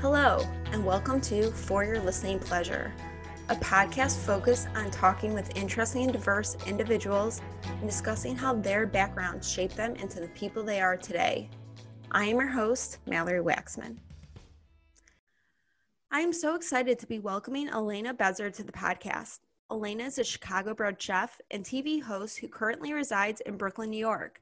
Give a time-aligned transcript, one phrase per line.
[0.00, 2.90] Hello, and welcome to For Your Listening Pleasure,
[3.50, 9.52] a podcast focused on talking with interesting and diverse individuals and discussing how their backgrounds
[9.52, 11.50] shape them into the people they are today.
[12.10, 13.98] I am your host, Mallory Waxman.
[16.10, 19.40] I am so excited to be welcoming Elena Besser to the podcast.
[19.70, 23.98] Elena is a Chicago bred chef and TV host who currently resides in Brooklyn, New
[23.98, 24.40] York.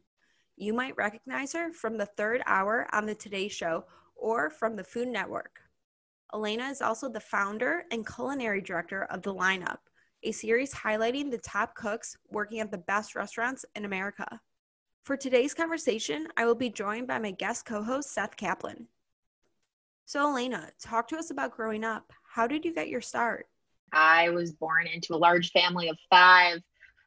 [0.56, 3.86] You might recognize her from the third hour on the Today Show
[4.18, 5.60] or from the Food Network.
[6.34, 9.78] Elena is also the founder and culinary director of The Lineup,
[10.22, 14.40] a series highlighting the top cooks working at the best restaurants in America.
[15.04, 18.88] For today's conversation, I will be joined by my guest co host, Seth Kaplan.
[20.04, 22.12] So, Elena, talk to us about growing up.
[22.30, 23.46] How did you get your start?
[23.92, 26.60] I was born into a large family of five,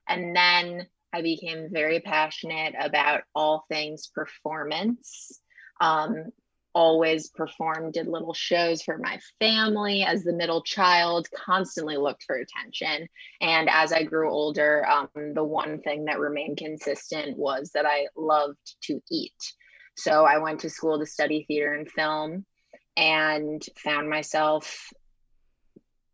[0.08, 5.42] and then I became very passionate about all things performance.
[5.80, 6.32] Um,
[6.74, 12.36] always performed, did little shows for my family as the middle child, constantly looked for
[12.36, 13.08] attention.
[13.42, 18.08] And as I grew older, um, the one thing that remained consistent was that I
[18.16, 19.54] loved to eat.
[19.96, 22.46] So I went to school to study theater and film
[22.96, 24.90] and found myself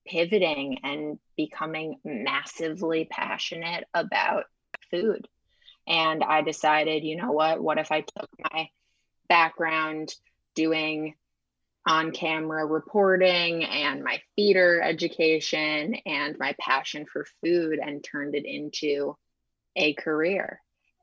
[0.08, 4.46] pivoting and becoming massively passionate about
[4.90, 5.28] food.
[5.88, 7.62] And I decided, you know what?
[7.62, 8.70] What if I took my
[9.30, 10.14] background
[10.58, 11.14] doing
[11.86, 18.46] on camera reporting and my theater education and my passion for food and turned it
[18.46, 19.16] into
[19.76, 20.60] a career.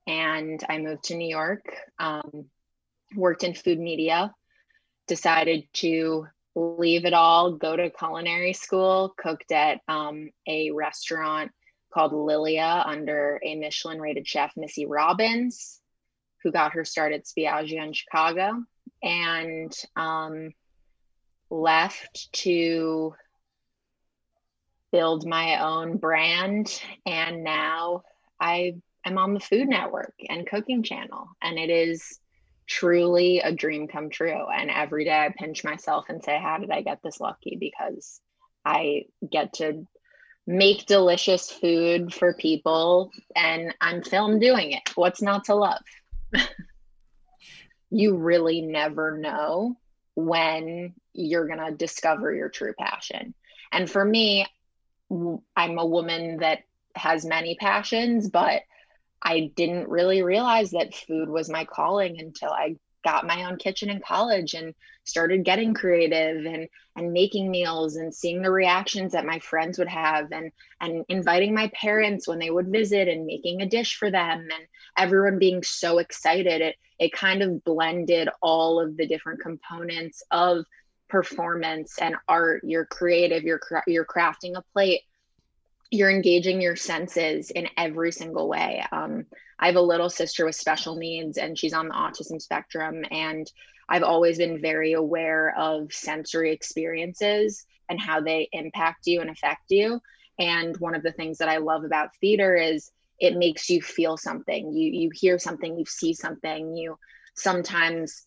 [0.07, 1.65] And I moved to New York,
[1.99, 2.47] um,
[3.17, 4.35] worked in food media,
[5.07, 11.51] decided to leave it all, go to culinary school, cooked at um, a restaurant
[11.95, 15.81] called Lilia under a Michelin rated chef, Missy Robbins,
[16.43, 18.65] who got her start at Spiaggia in Chicago
[19.03, 20.51] and um,
[21.51, 23.15] left to
[24.93, 26.81] build my own brand.
[27.05, 28.03] And now
[28.41, 28.75] I
[29.05, 32.19] am on the Food Network and Cooking Channel, and it is
[32.67, 34.47] truly a dream come true.
[34.53, 37.57] And every day I pinch myself and say, How did I get this lucky?
[37.59, 38.21] Because
[38.65, 39.87] I get to
[40.47, 44.91] make delicious food for people and I'm filmed doing it.
[44.95, 45.83] What's not to love?
[47.91, 49.77] you really never know
[50.15, 53.35] when you're going to discover your true passion.
[53.73, 54.47] And for me,
[55.11, 56.61] I'm a woman that
[56.95, 58.63] has many passions, but
[59.23, 63.91] I didn't really realize that food was my calling until I got my own kitchen
[63.91, 69.27] in college and started getting creative and and making meals and seeing the reactions that
[69.27, 70.51] my friends would have and
[70.81, 74.67] and inviting my parents when they would visit and making a dish for them and
[74.97, 76.61] everyone being so excited.
[76.61, 80.65] It it kind of blended all of the different components of
[81.09, 82.63] performance and art.
[82.65, 83.43] You're creative.
[83.43, 85.03] You're you're crafting a plate
[85.95, 89.25] you're engaging your senses in every single way um,
[89.59, 93.05] I have a little sister with special needs and she's on the autism spectrum.
[93.11, 93.51] And
[93.89, 99.71] I've always been very aware of sensory experiences and how they impact you and affect
[99.71, 100.01] you.
[100.39, 102.91] And one of the things that I love about theater is
[103.21, 104.73] it makes you feel something.
[104.73, 106.99] You you hear something, you see something, you
[107.35, 108.25] sometimes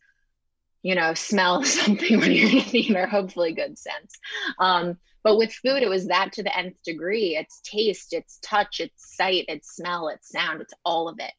[0.87, 4.13] you know smell something when you're in theater hopefully good sense
[4.59, 7.35] um, but with food, it was that to the nth degree.
[7.35, 11.33] It's taste, it's touch, it's sight, it's smell, it's sound, it's all of it.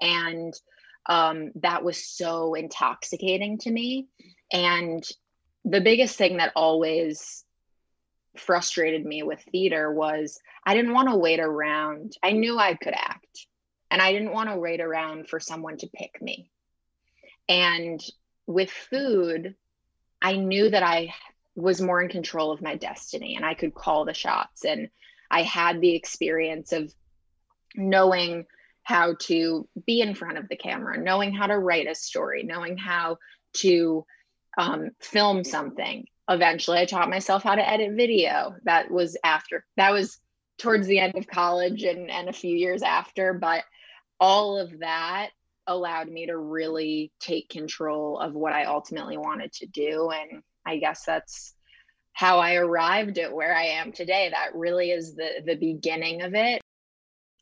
[0.00, 0.52] And
[1.06, 4.08] um, that was so intoxicating to me.
[4.52, 5.04] And
[5.64, 7.44] the biggest thing that always
[8.36, 12.14] frustrated me with theater was I didn't want to wait around.
[12.24, 13.46] I knew I could act,
[13.88, 16.50] and I didn't want to wait around for someone to pick me.
[17.48, 18.00] And
[18.48, 19.54] with food,
[20.22, 21.14] I knew that I
[21.54, 24.64] was more in control of my destiny and I could call the shots.
[24.64, 24.88] And
[25.30, 26.92] I had the experience of
[27.76, 28.46] knowing
[28.82, 32.78] how to be in front of the camera, knowing how to write a story, knowing
[32.78, 33.18] how
[33.52, 34.06] to
[34.56, 36.06] um, film something.
[36.26, 38.56] Eventually, I taught myself how to edit video.
[38.64, 40.18] That was after, that was
[40.56, 43.34] towards the end of college and, and a few years after.
[43.34, 43.64] But
[44.18, 45.30] all of that
[45.68, 50.10] allowed me to really take control of what I ultimately wanted to do.
[50.10, 51.54] And I guess that's
[52.14, 54.28] how I arrived at where I am today.
[54.32, 56.60] That really is the the beginning of it.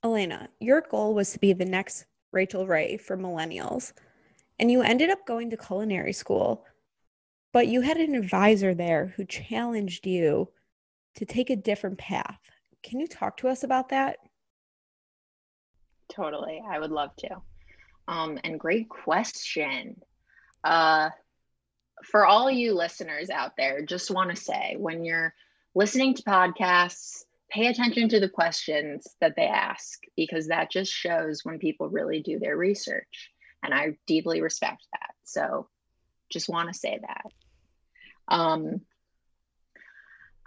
[0.05, 3.95] Elena, your goal was to be the next Rachael Ray for millennials,
[4.59, 6.67] and you ended up going to culinary school.
[7.53, 10.51] But you had an advisor there who challenged you
[11.15, 12.39] to take a different path.
[12.83, 14.19] Can you talk to us about that?
[16.11, 16.63] Totally.
[16.69, 17.41] I would love to.
[18.09, 20.01] Um, and great question.
[20.63, 21.11] Uh,
[22.05, 25.35] for all you listeners out there, just want to say when you're
[25.75, 31.45] listening to podcasts, pay attention to the questions that they ask because that just shows
[31.45, 33.31] when people really do their research.
[33.63, 35.11] And I deeply respect that.
[35.25, 35.69] So
[36.31, 37.25] just want to say that.
[38.29, 38.81] Um,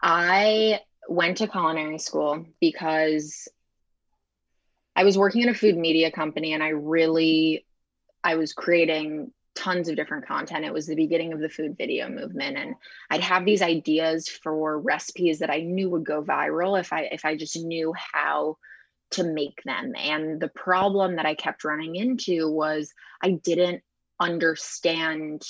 [0.01, 3.47] I went to culinary school because
[4.99, 7.65] I was working in a food media company and I really
[8.21, 10.65] I was creating tons of different content.
[10.65, 12.75] It was the beginning of the food video movement and
[13.09, 17.23] I'd have these ideas for recipes that I knew would go viral if I if
[17.23, 18.57] I just knew how
[19.11, 19.93] to make them.
[19.97, 22.91] And the problem that I kept running into was
[23.23, 23.81] I didn't
[24.19, 25.43] understand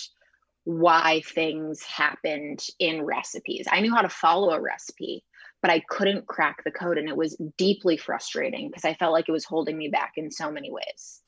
[0.69, 3.66] why things happened in recipes.
[3.71, 5.25] I knew how to follow a recipe,
[5.63, 7.00] but I couldn't crack the code.
[7.00, 10.30] And it was deeply frustrating because I felt like it was holding me back in
[10.30, 11.21] so many ways.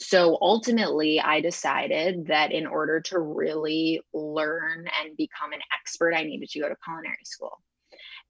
[0.00, 6.22] So ultimately, I decided that in order to really learn and become an expert, I
[6.22, 7.60] needed to go to culinary school.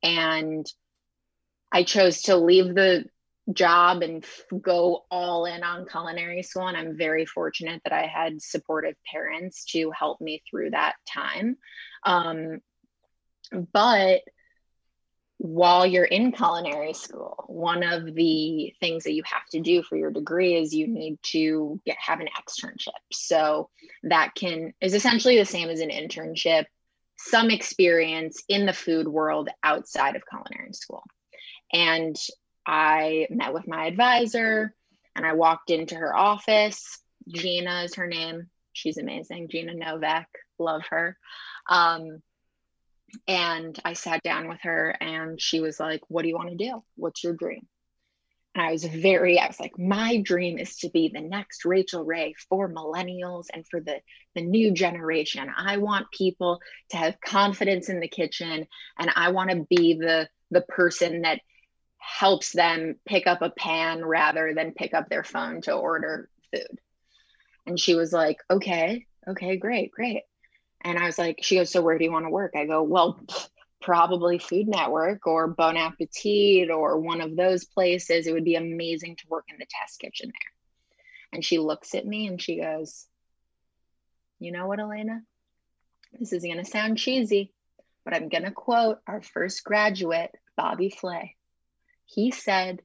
[0.02, 0.66] And
[1.70, 3.04] I chose to leave the
[3.52, 6.66] job and f- go all in on culinary school.
[6.66, 11.56] And I'm very fortunate that I had supportive parents to help me through that time.
[12.04, 12.60] Um,
[13.72, 14.22] but
[15.38, 19.96] while you're in culinary school, one of the things that you have to do for
[19.96, 22.88] your degree is you need to get have an externship.
[23.12, 23.68] So
[24.04, 26.64] that can is essentially the same as an internship,
[27.18, 31.02] some experience in the food world outside of culinary school.
[31.72, 32.16] And
[32.66, 34.74] I met with my advisor
[35.14, 36.98] and I walked into her office.
[37.28, 38.48] Gina is her name.
[38.72, 39.48] She's amazing.
[39.48, 40.28] Gina Novak.
[40.58, 41.16] Love her.
[41.68, 42.22] Um,
[43.28, 46.56] and I sat down with her and she was like, What do you want to
[46.56, 46.82] do?
[46.96, 47.66] What's your dream?
[48.54, 52.04] And I was very, I was like, my dream is to be the next Rachael
[52.04, 54.00] Ray for millennials and for the,
[54.34, 55.50] the new generation.
[55.54, 56.60] I want people
[56.90, 58.66] to have confidence in the kitchen
[58.98, 61.40] and I want to be the the person that
[61.98, 66.78] helps them pick up a pan rather than pick up their phone to order food.
[67.66, 70.22] And she was like, okay, okay, great, great.
[70.82, 72.52] And I was like, she goes, so where do you want to work?
[72.56, 73.20] I go, well,
[73.82, 78.26] probably Food Network or Bon Appetit or one of those places.
[78.26, 80.52] It would be amazing to work in the test kitchen there.
[81.32, 83.06] And she looks at me and she goes,
[84.38, 85.22] you know what, Elena?
[86.18, 87.52] This is going to sound cheesy,
[88.04, 91.35] but I'm going to quote our first graduate, Bobby Flay.
[92.06, 92.80] He said,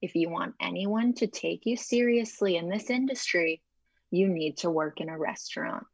[0.00, 3.62] if you want anyone to take you seriously in this industry,
[4.10, 5.84] you need to work in a restaurant.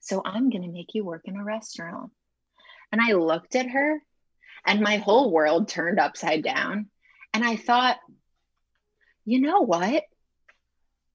[0.00, 2.10] So I'm going to make you work in a restaurant.
[2.92, 4.00] And I looked at her
[4.66, 6.90] and my whole world turned upside down.
[7.32, 7.96] And I thought,
[9.24, 10.04] you know what?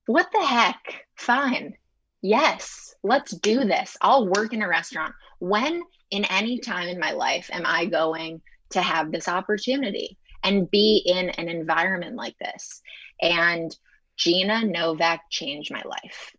[0.07, 1.05] What the heck?
[1.15, 1.75] Fine.
[2.21, 3.95] Yes, let's do this.
[4.01, 5.13] I'll work in a restaurant.
[5.39, 8.41] When in any time in my life am I going
[8.71, 10.17] to have this opportunity?
[10.43, 12.81] And be in an environment like this.
[13.21, 13.75] And
[14.17, 16.35] Gina Novak changed my life.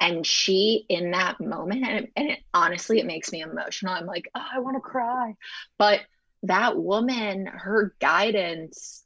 [0.00, 3.92] And she, in that moment, and, it, and it, honestly, it makes me emotional.
[3.92, 5.34] I'm like, oh, I want to cry.
[5.78, 6.00] But
[6.44, 9.04] that woman, her guidance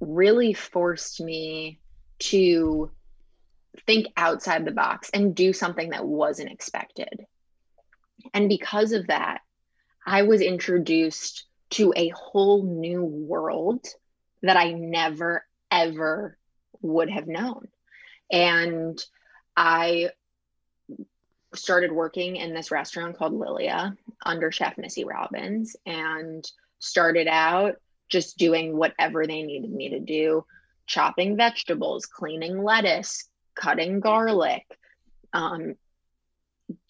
[0.00, 1.78] really forced me
[2.18, 2.90] to
[3.86, 7.24] think outside the box and do something that wasn't expected.
[8.34, 9.40] And because of that,
[10.04, 13.86] I was introduced to a whole new world
[14.42, 16.36] that I never, ever
[16.80, 17.68] would have known.
[18.30, 19.02] And
[19.56, 20.10] I
[21.54, 26.44] started working in this restaurant called Lilia under Chef Missy Robbins and
[26.78, 27.76] started out
[28.08, 30.44] just doing whatever they needed me to do
[30.86, 34.64] chopping vegetables, cleaning lettuce, cutting garlic,
[35.32, 35.74] um,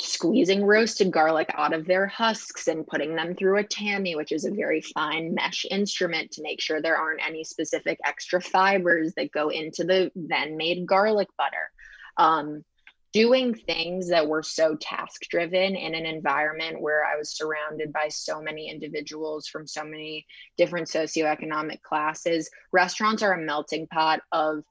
[0.02, 4.44] squeezing roasted garlic out of their husks and putting them through a tammy, which is
[4.44, 9.32] a very fine mesh instrument to make sure there aren't any specific extra fibers that
[9.32, 11.71] go into the then made garlic butter.
[12.16, 12.64] Um,
[13.12, 18.09] doing things that were so task driven in an environment where I was surrounded by
[18.09, 22.50] so many individuals from so many different socioeconomic classes.
[22.73, 24.64] Restaurants are a melting pot of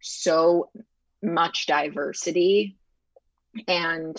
[0.00, 0.70] so
[1.22, 2.76] much diversity
[3.68, 4.16] and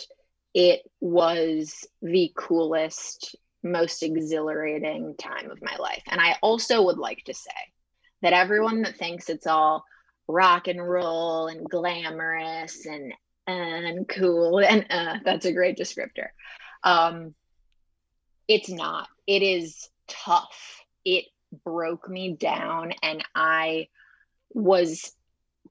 [0.58, 6.02] it was the coolest, most exhilarating time of my life.
[6.08, 7.52] And I also would like to say
[8.24, 9.86] that everyone that thinks it's all
[10.28, 13.14] rock and roll and glamorous and
[13.46, 16.30] and cool and uh, that's a great descriptor.
[16.84, 17.36] Um,
[18.48, 19.10] it's not.
[19.28, 20.82] It is tough.
[21.06, 21.26] It
[21.64, 23.90] broke me down, and I
[24.56, 25.12] was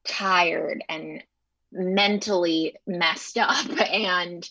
[0.05, 1.25] tired and
[1.73, 4.49] mentally messed up and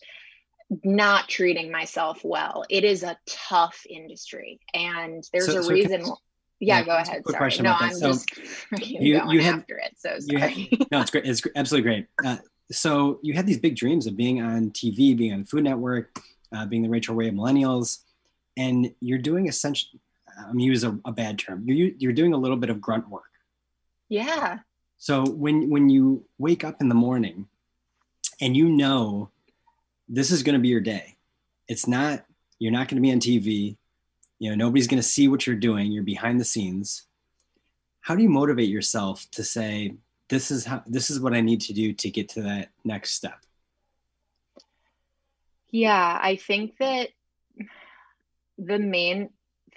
[0.84, 2.65] not treating myself well.
[2.69, 6.03] It is a tough industry, and there's so, a so reason.
[6.03, 6.13] Can,
[6.60, 7.24] yeah, yeah, go ahead.
[7.25, 7.38] Sorry.
[7.38, 8.29] Question no, I'm so just
[8.81, 9.93] you, you had, after it.
[9.98, 10.69] So sorry.
[10.72, 11.25] Had, no, it's great.
[11.25, 12.07] It's absolutely great.
[12.24, 12.38] Uh,
[12.72, 16.19] so you had these big dreams of being on TV, being on Food Network,
[16.55, 18.00] uh, being the Rachael Ray of millennials,
[18.57, 20.00] and you're doing essentially.
[20.38, 21.63] I'm use a, a bad term.
[21.65, 23.24] You're you're doing a little bit of grunt work.
[24.10, 24.60] Yeah.
[24.98, 27.48] So when when you wake up in the morning,
[28.41, 29.29] and you know
[30.08, 31.16] this is going to be your day.
[31.68, 32.26] It's not,
[32.60, 33.78] you're not going to be on TV.
[34.40, 35.92] You know, nobody's going to see what you're doing.
[35.92, 37.08] You're behind the scenes.
[38.02, 39.96] How do you motivate yourself to say,
[40.30, 43.14] this is how, this is what I need to do to get to that next
[43.14, 43.40] step?
[45.72, 47.10] Yeah, I think that
[48.58, 49.30] the main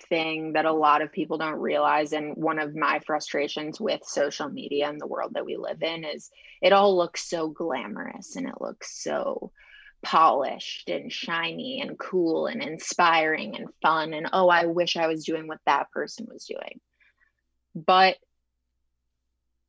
[0.08, 4.48] thing that a lot of people don't realize and one of my frustrations with social
[4.48, 6.30] media and the world that we live in is
[6.62, 9.50] it all looks so glamorous and it looks so
[10.02, 15.24] polished and shiny and cool and inspiring and fun and oh i wish i was
[15.24, 16.80] doing what that person was doing.
[17.74, 18.16] But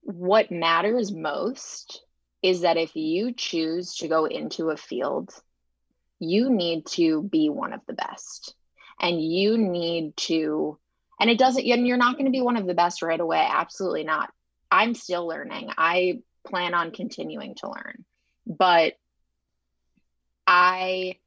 [0.01, 2.03] what matters most
[2.41, 5.31] is that if you choose to go into a field
[6.19, 8.53] you need to be one of the best.
[9.01, 10.77] And you need to
[11.21, 13.45] and it doesn't and you're not going to be one of the best right away
[13.49, 14.29] absolutely not.
[14.71, 15.69] I'm still learning.
[15.77, 18.05] I plan on continuing to learn.
[18.45, 18.93] But
[20.51, 21.17] I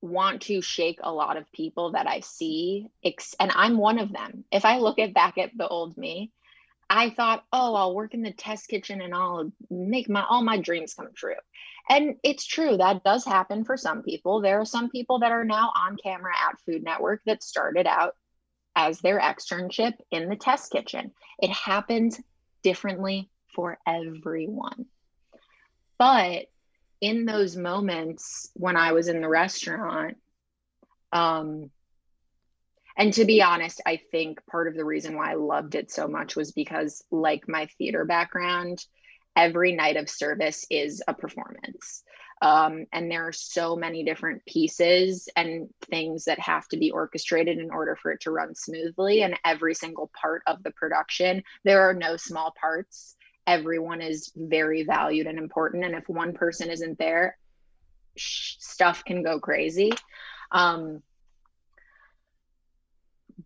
[0.00, 4.44] want to shake a lot of people that I see, and I'm one of them.
[4.52, 6.30] If I look at back at the old me,
[6.88, 10.58] I thought, oh, I'll work in the test kitchen and I'll make my all my
[10.58, 11.34] dreams come true.
[11.88, 14.40] And it's true that does happen for some people.
[14.40, 18.14] There are some people that are now on camera at Food Network that started out
[18.76, 21.10] as their externship in the test kitchen.
[21.40, 22.20] It happens
[22.62, 24.86] differently for everyone.
[25.98, 26.46] But
[27.00, 30.16] in those moments when I was in the restaurant,
[31.12, 31.70] um,
[32.96, 36.06] and to be honest, I think part of the reason why I loved it so
[36.06, 38.84] much was because, like my theater background,
[39.34, 42.02] every night of service is a performance.
[42.42, 47.58] Um, and there are so many different pieces and things that have to be orchestrated
[47.58, 49.22] in order for it to run smoothly.
[49.22, 53.16] And every single part of the production, there are no small parts
[53.46, 57.36] everyone is very valued and important and if one person isn't there
[58.16, 59.92] sh- stuff can go crazy.
[60.52, 61.02] Um,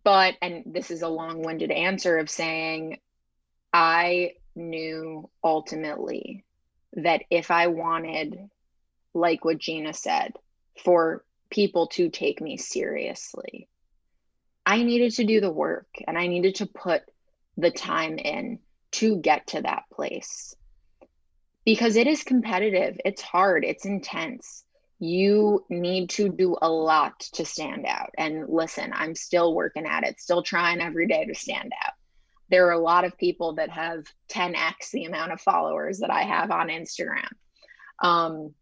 [0.03, 2.99] but and this is a long-winded answer of saying
[3.73, 6.45] i knew ultimately
[6.93, 8.37] that if i wanted
[9.13, 10.33] like what gina said
[10.83, 13.67] for people to take me seriously
[14.65, 17.01] i needed to do the work and i needed to put
[17.57, 18.59] the time in
[18.95, 20.55] to get to that place
[21.65, 24.63] because it is competitive, it's hard, it's intense.
[24.99, 28.11] You need to do a lot to stand out.
[28.17, 31.93] And listen, I'm still working at it, still trying every day to stand out.
[32.49, 36.21] There are a lot of people that have 10x the amount of followers that I
[36.21, 37.27] have on Instagram.
[37.99, 38.53] Um,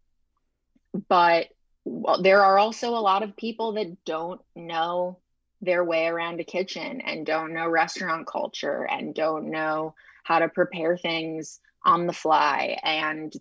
[1.08, 1.48] but
[1.84, 5.18] well, there are also a lot of people that don't know
[5.60, 10.48] their way around a kitchen and don't know restaurant culture and don't know how to
[10.48, 13.32] prepare things on the fly and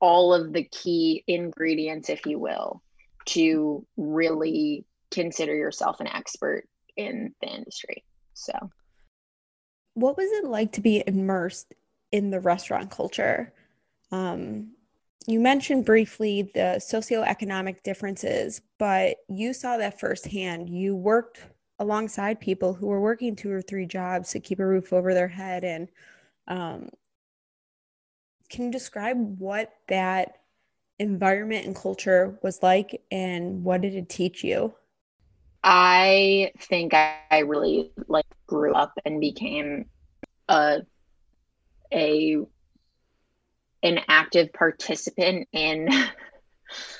[0.00, 2.82] all of the key ingredients, if you will,
[3.24, 6.64] to really consider yourself an expert
[6.96, 8.04] in the industry.
[8.34, 8.52] So,
[9.94, 11.74] what was it like to be immersed
[12.12, 13.54] in the restaurant culture?
[14.12, 14.72] Um,
[15.26, 20.70] you mentioned briefly the socioeconomic differences, but you saw that firsthand.
[20.70, 21.40] You worked
[21.78, 25.28] alongside people who were working two or three jobs to keep a roof over their
[25.28, 25.88] head and
[26.48, 26.88] um,
[28.48, 30.38] can you describe what that
[30.98, 34.74] environment and culture was like and what did it teach you?
[35.62, 39.86] I think i really like grew up and became
[40.48, 40.82] a
[41.92, 42.36] a
[43.82, 45.88] an active participant in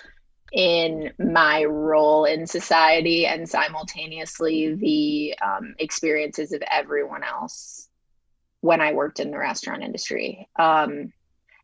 [0.52, 7.88] in my role in society and simultaneously the um, experiences of everyone else
[8.60, 10.48] when I worked in the restaurant industry.
[10.58, 11.12] Um,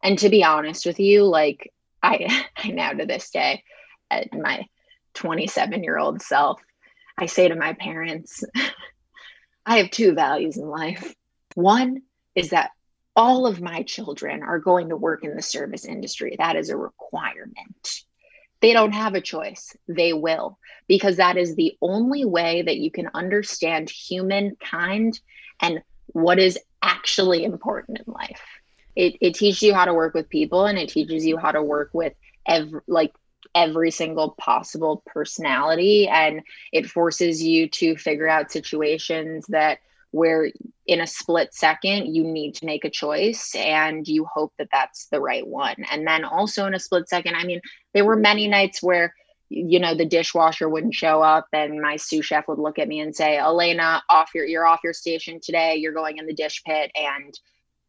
[0.03, 1.73] and to be honest with you, like
[2.03, 3.65] I, I now to this day,
[4.11, 4.67] at my
[5.15, 6.61] 27 year old self,
[7.17, 8.45] I say to my parents,
[9.67, 11.15] I have two values in life.
[11.55, 12.03] One
[12.35, 12.73] is that
[13.17, 16.37] all of my children are going to work in the service industry.
[16.39, 18.03] That is a requirement
[18.65, 19.77] they don't have a choice.
[19.89, 25.21] They will, because that is the only way that you can understand humankind
[25.61, 28.41] and what is actually important in life.
[28.97, 31.63] It, it teaches you how to work with people and it teaches you how to
[31.63, 32.15] work with
[32.47, 33.13] every, like
[33.55, 36.41] every single possible personality and
[36.73, 39.81] it forces you to figure out situations that
[40.15, 40.49] where
[40.87, 45.09] in a split second you need to make a choice and you hope that that's
[45.09, 45.75] the right one.
[45.91, 47.61] And then also in a split second i mean
[47.95, 49.13] there were many nights where
[49.49, 53.01] you know the dishwasher wouldn't show up and my sous chef would look at me
[53.01, 55.77] and say elena off your you're off your station today.
[55.77, 57.35] You're going in the dish pit and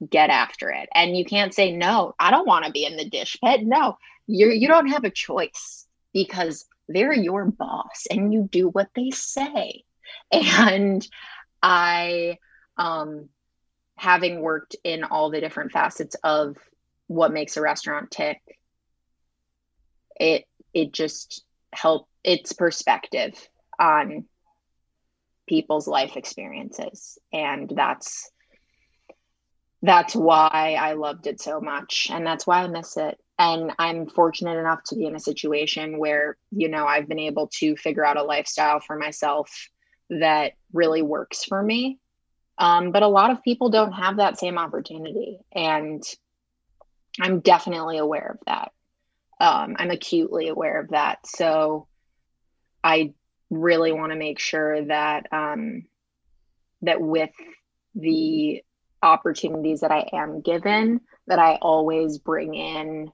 [0.10, 0.90] get after it.
[0.94, 3.62] And you can't say no i don't want to be in the dish pit.
[3.64, 8.90] No you you don't have a choice because they're your boss and you do what
[8.96, 9.84] they say.
[10.32, 11.08] And
[11.66, 12.38] I,
[12.78, 13.30] um,
[13.98, 16.58] having worked in all the different facets of
[17.08, 18.40] what makes a restaurant tick,
[20.16, 20.46] it
[20.76, 21.44] it just
[21.74, 23.34] help its perspective
[23.80, 24.26] on
[25.50, 28.30] people's life experiences, and that's
[29.82, 33.18] that's why I loved it so much, and that's why I miss it.
[33.40, 37.48] And I'm fortunate enough to be in a situation where you know I've been able
[37.56, 39.68] to figure out a lifestyle for myself
[40.10, 42.00] that really works for me.
[42.58, 45.40] Um, but a lot of people don't have that same opportunity.
[45.52, 46.04] And
[47.20, 48.72] I'm definitely aware of that.
[49.40, 51.28] Um, I'm acutely aware of that.
[51.28, 51.88] So
[52.84, 53.14] I
[53.50, 55.84] really want to make sure that um,
[56.82, 57.32] that with
[57.94, 58.64] the
[59.02, 63.12] opportunities that I am given, that I always bring in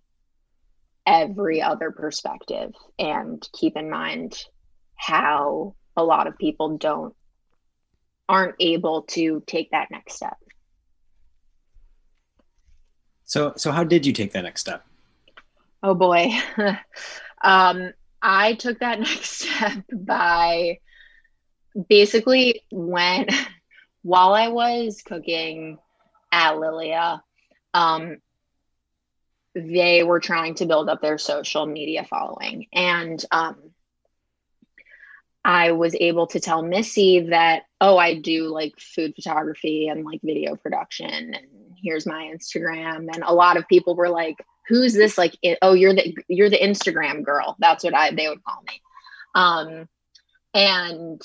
[1.06, 4.38] every other perspective and keep in mind
[4.96, 7.16] how a lot of people don't
[8.30, 10.38] aren't able to take that next step.
[13.26, 14.86] So so how did you take that next step?
[15.84, 16.32] Oh boy.
[17.44, 20.80] um I took that next step by
[21.90, 23.28] basically when
[24.04, 25.78] while I was cooking
[26.32, 27.24] at Lilia,
[27.74, 28.18] um,
[29.54, 32.68] they were trying to build up their social media following.
[32.74, 33.71] And um,
[35.44, 40.22] I was able to tell Missy that, oh, I do like food photography and like
[40.24, 41.48] video production, and
[41.82, 43.08] here's my Instagram.
[43.14, 44.36] And a lot of people were like,
[44.68, 47.56] "Who's this?" Like, oh, you're the you're the Instagram girl.
[47.60, 48.82] That's what I they would call me.
[49.34, 49.90] Um,
[50.54, 51.22] and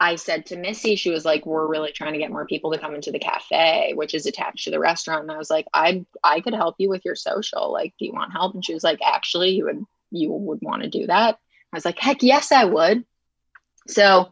[0.00, 2.78] I said to Missy, she was like, "We're really trying to get more people to
[2.78, 6.04] come into the cafe, which is attached to the restaurant." And I was like, "I
[6.24, 7.72] I could help you with your social.
[7.72, 10.82] Like, do you want help?" And she was like, "Actually, you would you would want
[10.82, 11.38] to do that."
[11.72, 13.04] I was like, "Heck yes, I would."
[13.88, 14.30] So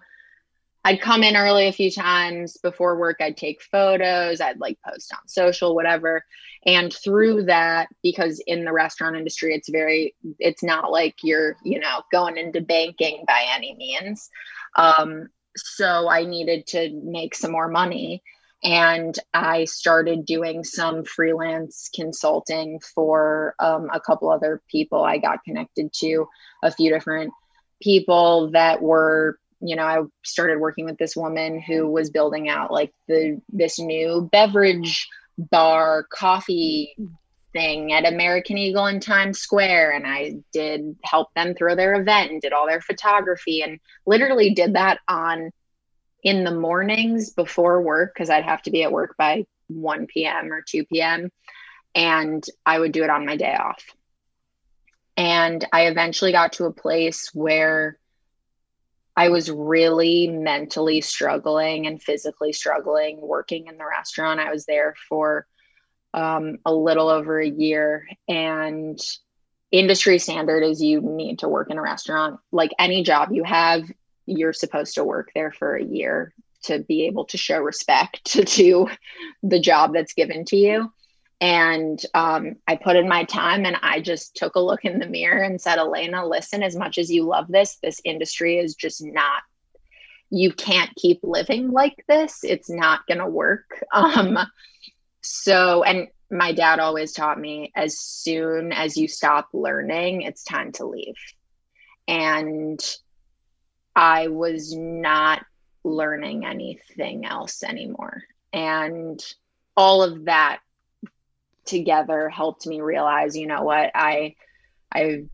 [0.85, 3.19] I'd come in early a few times before work.
[3.21, 4.41] I'd take photos.
[4.41, 6.25] I'd like post on social, whatever.
[6.65, 11.81] And through that, because in the restaurant industry, it's very, it's not like you're, you
[11.81, 14.31] know, going into banking by any means.
[14.77, 18.23] Um, so I needed to make some more money.
[18.63, 25.03] And I started doing some freelance consulting for um, a couple other people.
[25.03, 26.27] I got connected to
[26.63, 27.33] a few different
[27.81, 32.71] people that were you know i started working with this woman who was building out
[32.71, 36.97] like the this new beverage bar coffee
[37.53, 39.90] thing at american eagle in times square.
[39.90, 44.55] And i did help them throw their event and did all their photography and literally
[44.55, 45.51] did that on
[46.23, 50.53] in the mornings before work because i'd have to be at work by 1 p.m
[50.53, 51.31] or 2 p.m
[51.95, 53.85] and i would do it on my day off
[55.20, 57.98] and I eventually got to a place where
[59.14, 64.40] I was really mentally struggling and physically struggling working in the restaurant.
[64.40, 65.46] I was there for
[66.14, 68.98] um, a little over a year, and
[69.70, 72.40] industry standard is you need to work in a restaurant.
[72.50, 73.83] Like any job you have,
[74.24, 78.44] you're supposed to work there for a year to be able to show respect to,
[78.56, 78.88] to
[79.42, 80.90] the job that's given to you.
[81.40, 85.07] And um, I put in my time and I just took a look in the
[85.07, 89.03] mirror and said, Elena, listen, as much as you love this, this industry is just
[89.03, 89.42] not,
[90.29, 92.40] you can't keep living like this.
[92.44, 93.85] It's not going to work.
[93.92, 94.38] Um,
[95.22, 100.72] so, and my dad always taught me as soon as you stop learning, it's time
[100.72, 101.16] to leave.
[102.09, 102.81] And
[103.94, 105.44] I was not
[105.85, 108.22] learning anything else anymore.
[108.53, 109.20] And
[109.76, 110.61] all of that
[111.70, 114.35] together helped me realize, you know what, I,
[114.92, 115.24] I,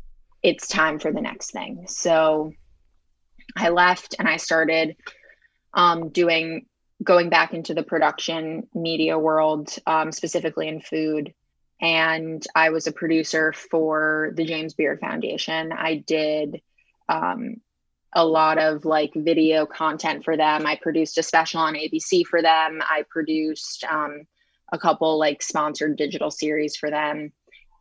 [0.42, 1.87] it's time for the next thing.
[1.88, 2.53] So
[3.57, 4.96] I left and I started
[5.75, 6.66] um, doing,
[7.03, 11.35] going back into the production media world, um, specifically in food.
[11.81, 15.72] And I was a producer for the James Beard Foundation.
[15.72, 16.61] I did
[17.09, 17.57] um,
[18.14, 20.66] a lot of like video content for them.
[20.66, 22.81] I produced a special on ABC for them.
[22.83, 24.22] I produced um,
[24.77, 27.33] a couple like sponsored digital series for them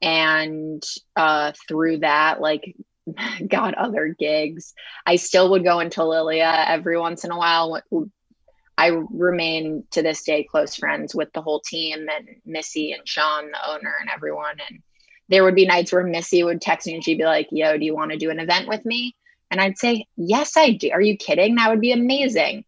[0.01, 0.83] and
[1.15, 2.75] uh, through that, like
[3.47, 4.73] got other gigs.
[5.05, 7.81] I still would go into Lilia every once in a while.
[8.77, 13.51] I remain to this day close friends with the whole team and Missy and Sean,
[13.51, 14.57] the owner, and everyone.
[14.69, 14.81] And
[15.29, 17.85] there would be nights where Missy would text me and she'd be like, Yo, do
[17.85, 19.15] you want to do an event with me?
[19.49, 20.91] And I'd say, Yes, I do.
[20.91, 21.55] Are you kidding?
[21.55, 22.65] That would be amazing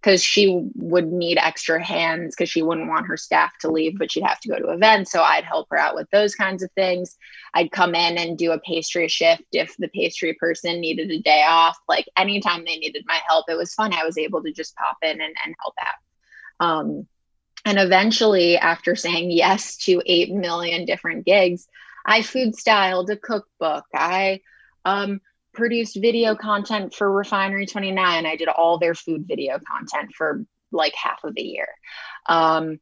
[0.00, 4.12] because she would need extra hands because she wouldn't want her staff to leave, but
[4.12, 5.10] she'd have to go to events.
[5.10, 7.16] So I'd help her out with those kinds of things.
[7.52, 11.44] I'd come in and do a pastry shift if the pastry person needed a day
[11.48, 11.78] off.
[11.88, 13.92] Like anytime they needed my help, it was fun.
[13.92, 16.66] I was able to just pop in and, and help out.
[16.66, 17.06] Um,
[17.64, 21.66] and eventually, after saying yes to 8 million different gigs,
[22.06, 23.84] I food styled a cookbook.
[23.92, 24.40] I
[24.84, 25.20] um,
[25.58, 28.24] produced video content for Refinery 29.
[28.24, 31.68] I did all their food video content for like half of the year.
[32.26, 32.78] Um,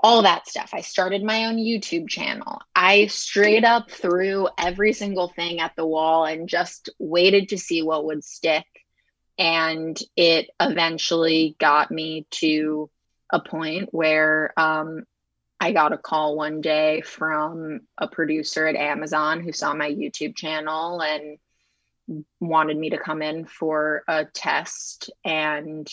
[0.00, 0.70] all that stuff.
[0.74, 2.60] I started my own YouTube channel.
[2.74, 7.82] I straight up threw every single thing at the wall and just waited to see
[7.82, 8.66] what would stick.
[9.38, 12.90] And it eventually got me to
[13.30, 15.04] a point where um,
[15.58, 20.36] I got a call one day from a producer at Amazon who saw my YouTube
[20.36, 21.38] channel and
[22.40, 25.88] wanted me to come in for a test and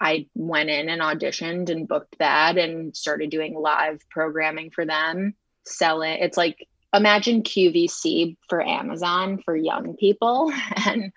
[0.00, 5.34] I went in and auditioned and booked that and started doing live programming for them,
[5.64, 6.18] selling.
[6.20, 10.52] It's like imagine QVC for Amazon for young people
[10.86, 11.12] and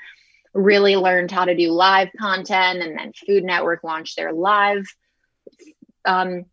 [0.54, 4.86] really learned how to do live content and then Food Network launched their live
[6.06, 6.46] um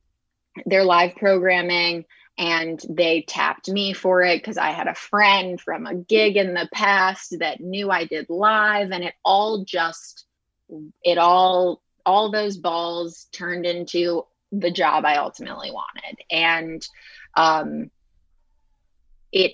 [0.66, 2.04] their live programming
[2.36, 6.54] and they tapped me for it because I had a friend from a gig in
[6.54, 10.26] the past that knew I did live and it all just
[11.02, 16.18] it all all those balls turned into the job I ultimately wanted.
[16.30, 16.86] And
[17.36, 17.90] um
[19.30, 19.52] it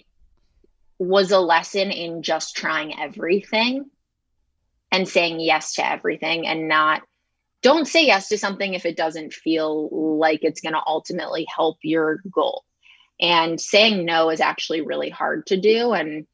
[0.98, 3.86] was a lesson in just trying everything
[4.90, 7.02] and saying yes to everything and not
[7.62, 11.78] don't say yes to something if it doesn't feel like it's going to ultimately help
[11.82, 12.64] your goal
[13.20, 15.92] and saying no is actually really hard to do.
[15.92, 16.26] And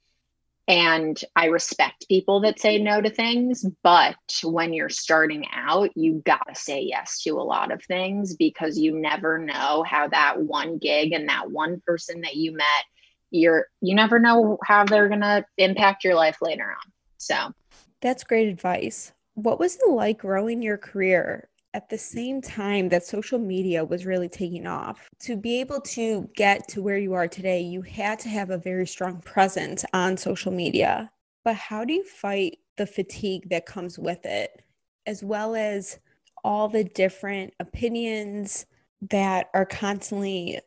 [0.68, 6.20] and i respect people that say no to things but when you're starting out you
[6.26, 10.40] got to say yes to a lot of things because you never know how that
[10.40, 12.84] one gig and that one person that you met
[13.30, 16.92] you're you never know how they're going to impact your life later on.
[17.18, 17.52] So.
[18.00, 19.12] That's great advice.
[19.34, 24.06] What was it like growing your career at the same time that social media was
[24.06, 25.10] really taking off.
[25.20, 28.56] To be able to get to where you are today, you had to have a
[28.56, 31.10] very strong presence on social media.
[31.44, 34.62] But how do you fight the fatigue that comes with it,
[35.04, 35.98] as well as
[36.42, 38.64] all the different opinions
[39.10, 40.58] that are constantly,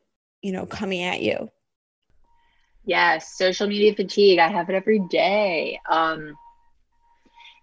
[0.44, 1.50] you know, coming at you?
[2.86, 4.38] Yes, social media fatigue.
[4.38, 5.80] I have it every day.
[5.90, 6.36] Um,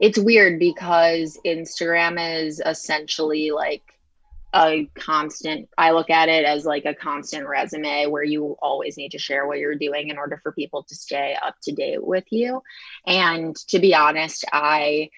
[0.00, 3.82] it's weird because Instagram is essentially like
[4.54, 9.10] a constant I look at it as like a constant resume where you always need
[9.10, 12.24] to share what you're doing in order for people to stay up to date with
[12.30, 12.62] you.
[13.06, 15.10] And to be honest, I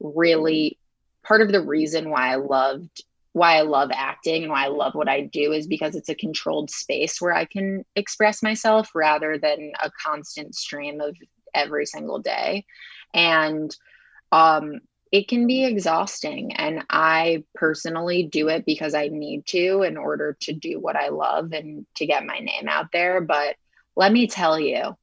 [0.00, 0.78] really
[1.22, 4.94] part of the reason why I loved why I love acting and why I love
[4.94, 9.36] what I do is because it's a controlled space where I can express myself rather
[9.36, 11.14] than a constant stream of
[11.54, 12.64] every single day.
[13.12, 13.76] And
[14.32, 14.80] um,
[15.12, 16.54] it can be exhausting.
[16.54, 21.08] And I personally do it because I need to in order to do what I
[21.08, 23.20] love and to get my name out there.
[23.20, 23.56] But
[23.94, 24.96] let me tell you,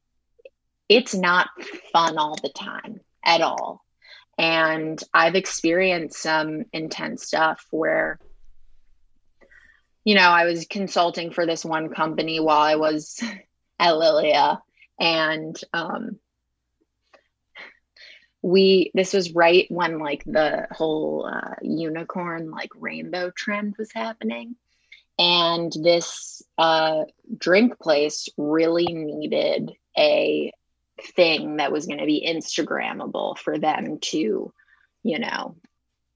[0.90, 1.48] it's not
[1.92, 3.84] fun all the time at all.
[4.38, 8.20] And I've experienced some intense stuff where,
[10.04, 13.24] you know, I was consulting for this one company while I was
[13.80, 14.62] at Lilia.
[15.00, 16.20] And um,
[18.44, 24.56] we this was right when like the whole uh, unicorn like rainbow trend was happening.
[25.18, 27.04] And this uh,
[27.38, 30.52] drink place really needed a
[31.16, 34.54] thing that was going to be instagrammable for them to
[35.04, 35.56] you know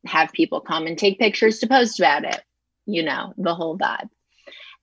[0.06, 2.42] have people come and take pictures to post about it
[2.86, 4.10] you know the whole vibe.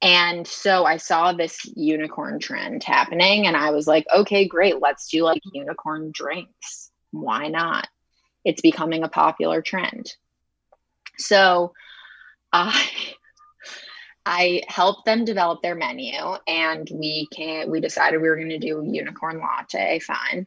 [0.03, 5.09] And so I saw this unicorn trend happening, and I was like, okay, great, let's
[5.09, 6.84] do like unicorn drinks
[7.21, 7.89] why not?
[8.45, 10.15] It's becoming a popular trend.
[11.19, 11.73] So
[12.53, 12.89] I
[14.27, 18.59] I helped them develop their menu and we can we decided we were going to
[18.59, 20.47] do unicorn latte fine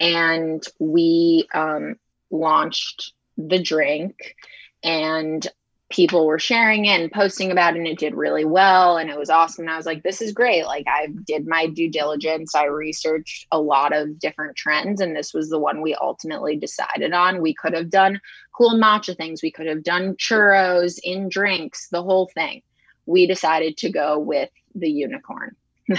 [0.00, 1.96] and we um,
[2.30, 4.36] launched the drink
[4.82, 5.46] and
[5.94, 9.16] people were sharing it and posting about it and it did really well and it
[9.16, 9.64] was awesome.
[9.64, 10.64] And i was like this is great.
[10.64, 12.54] Like i did my due diligence.
[12.54, 17.12] I researched a lot of different trends and this was the one we ultimately decided
[17.12, 17.40] on.
[17.40, 18.20] We could have done
[18.52, 19.40] cool matcha things.
[19.40, 22.62] We could have done churros in drinks the whole thing.
[23.06, 25.54] We decided to go with the unicorn.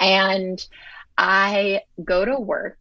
[0.00, 0.64] And
[1.16, 2.78] i go to work.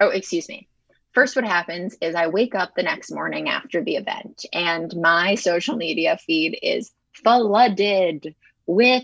[0.00, 0.68] Oh excuse me
[1.16, 5.34] first what happens is I wake up the next morning after the event and my
[5.34, 8.34] social media feed is flooded
[8.66, 9.02] with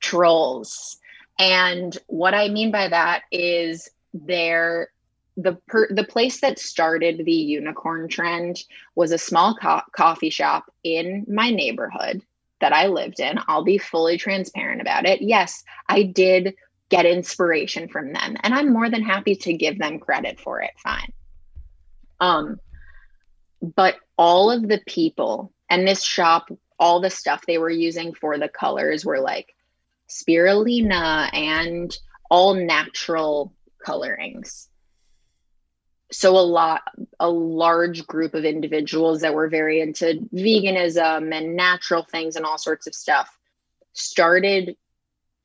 [0.00, 0.98] trolls.
[1.38, 4.90] And what I mean by that is they're
[5.38, 8.62] the per, the place that started the unicorn trend
[8.94, 12.22] was a small co- coffee shop in my neighborhood
[12.60, 13.38] that I lived in.
[13.48, 15.22] I'll be fully transparent about it.
[15.22, 16.56] Yes, I did
[16.90, 18.36] get inspiration from them.
[18.42, 21.12] And i'm more than happy to give them credit for it fine.
[22.20, 22.60] Um
[23.62, 28.38] but all of the people and this shop all the stuff they were using for
[28.38, 29.54] the colors were like
[30.08, 31.96] spirulina and
[32.30, 34.68] all natural colorings.
[36.12, 36.82] So a lot
[37.20, 42.58] a large group of individuals that were very into veganism and natural things and all
[42.58, 43.30] sorts of stuff
[43.92, 44.76] started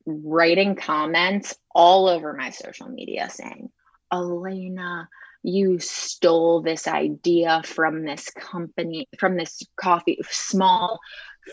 [0.06, 3.70] writing comments all over my social media saying,
[4.12, 5.08] Elena,
[5.42, 11.00] you stole this idea from this company, from this coffee, small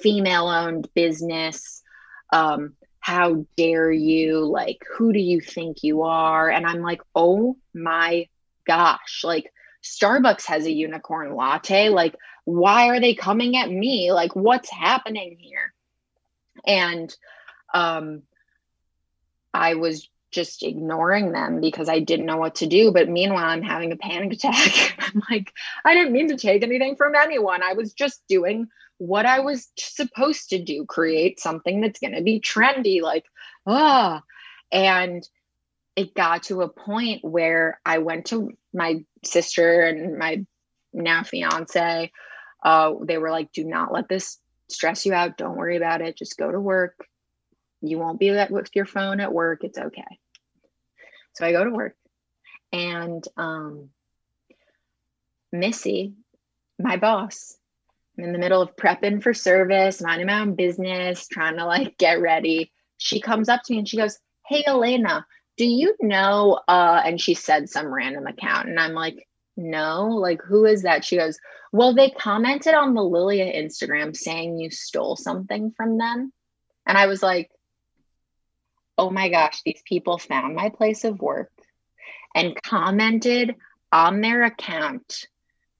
[0.01, 1.81] female owned business.
[2.31, 4.45] Um, how dare you?
[4.45, 6.49] Like, who do you think you are?
[6.49, 8.27] And I'm like, oh my
[8.65, 9.51] gosh, like,
[9.83, 11.89] Starbucks has a unicorn latte.
[11.89, 14.11] Like, why are they coming at me?
[14.11, 15.73] Like, what's happening here?
[16.65, 17.13] And
[17.73, 18.23] um,
[19.53, 22.91] I was just ignoring them because I didn't know what to do.
[22.91, 24.95] But meanwhile, I'm having a panic attack.
[24.99, 25.53] I'm like,
[25.85, 27.63] I didn't mean to take anything from anyone.
[27.63, 32.23] I was just doing what I was supposed to do create something that's going to
[32.23, 33.01] be trendy.
[33.01, 33.25] Like,
[33.65, 34.21] ah.
[34.71, 35.27] And
[35.95, 40.45] it got to a point where I went to my sister and my
[40.91, 42.11] now fiance.
[42.63, 44.39] Uh, they were like, do not let this
[44.69, 45.37] stress you out.
[45.37, 46.17] Don't worry about it.
[46.17, 47.05] Just go to work
[47.83, 49.63] you won't be with your phone at work.
[49.63, 50.19] It's okay.
[51.33, 51.95] So I go to work
[52.71, 53.89] and um,
[55.51, 56.13] Missy,
[56.79, 57.55] my boss,
[58.17, 61.97] I'm in the middle of prepping for service, minding my own business, trying to like
[61.97, 62.71] get ready.
[62.97, 64.17] She comes up to me and she goes,
[64.47, 65.25] Hey, Elena,
[65.57, 66.59] do you know?
[66.67, 68.69] Uh, and she said some random account.
[68.69, 71.05] And I'm like, No, like, who is that?
[71.05, 71.37] She goes,
[71.71, 76.31] Well, they commented on the Lilia Instagram saying you stole something from them.
[76.85, 77.49] And I was like,
[78.97, 81.51] oh my gosh, these people found my place of work
[82.35, 83.55] and commented
[83.91, 85.27] on their account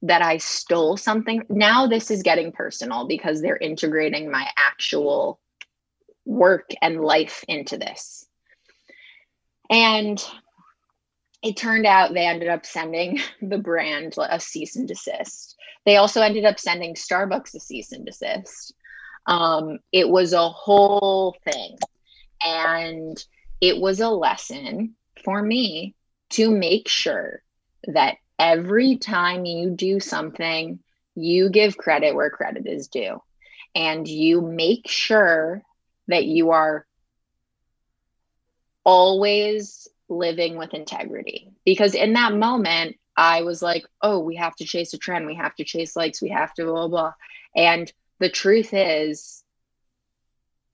[0.04, 1.43] that I stole something.
[1.49, 5.39] Now this is getting personal because they're integrating my actual
[6.26, 8.26] work and life into this.
[9.69, 10.23] And
[11.41, 15.56] it turned out they ended up sending the brand a cease and desist.
[15.86, 18.73] They also ended up sending Starbucks a cease and desist.
[19.26, 21.78] Um, it was a whole thing.
[22.43, 23.23] And
[23.62, 25.95] it was a lesson for me
[26.32, 27.41] to make sure
[27.86, 30.79] that every time you do something,
[31.15, 33.21] you give credit where credit is due.
[33.75, 35.62] And you make sure
[36.08, 36.86] that you are
[38.84, 41.51] always living with integrity.
[41.65, 45.25] Because in that moment, I was like, oh, we have to chase a trend.
[45.25, 46.21] We have to chase likes.
[46.21, 47.13] We have to blah, blah.
[47.56, 49.43] And the truth is,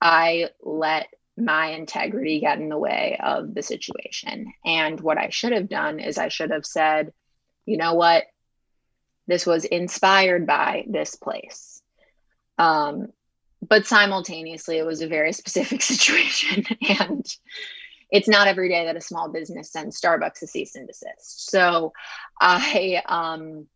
[0.00, 1.08] I let
[1.40, 4.52] my integrity got in the way of the situation.
[4.64, 7.12] And what I should have done is I should have said,
[7.66, 8.24] you know what?
[9.26, 11.82] This was inspired by this place.
[12.58, 13.08] Um,
[13.66, 16.64] but simultaneously, it was a very specific situation.
[16.88, 17.26] and
[18.10, 21.50] it's not every day that a small business sends Starbucks a cease and desist.
[21.50, 21.92] So
[22.40, 23.66] I, um,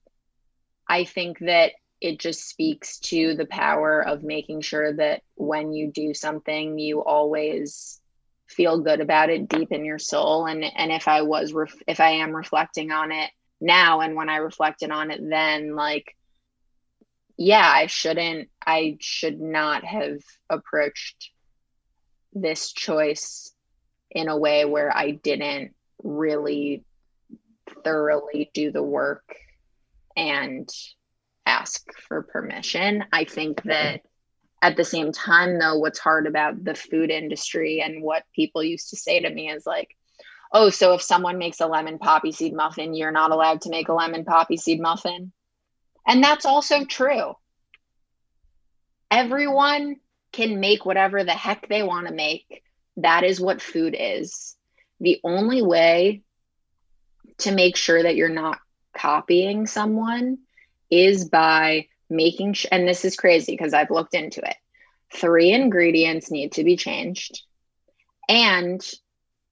[0.88, 1.72] I think that
[2.04, 7.02] it just speaks to the power of making sure that when you do something you
[7.02, 7.98] always
[8.46, 10.44] feel good about it deep in your soul.
[10.44, 14.28] And and if i was ref- if i am reflecting on it now and when
[14.28, 16.14] i reflected on it then like
[17.38, 20.18] yeah i shouldn't i should not have
[20.50, 21.30] approached
[22.34, 23.54] this choice
[24.10, 26.84] in a way where i didn't really
[27.82, 29.36] thoroughly do the work
[30.16, 30.68] and
[31.46, 33.04] ask for permission.
[33.12, 34.02] I think that
[34.62, 38.90] at the same time, though, what's hard about the food industry and what people used
[38.90, 39.94] to say to me is like,
[40.52, 43.88] oh, so if someone makes a lemon poppy seed muffin, you're not allowed to make
[43.88, 45.32] a lemon poppy seed muffin.
[46.06, 47.34] And that's also true.
[49.10, 49.96] Everyone
[50.32, 52.62] can make whatever the heck they want to make.
[52.96, 54.56] That is what food is.
[55.00, 56.22] The only way
[57.38, 58.58] to make sure that you're not
[58.96, 60.38] copying someone
[60.90, 64.56] is by making sh- and this is crazy because I've looked into it.
[65.14, 67.42] Three ingredients need to be changed
[68.28, 68.84] and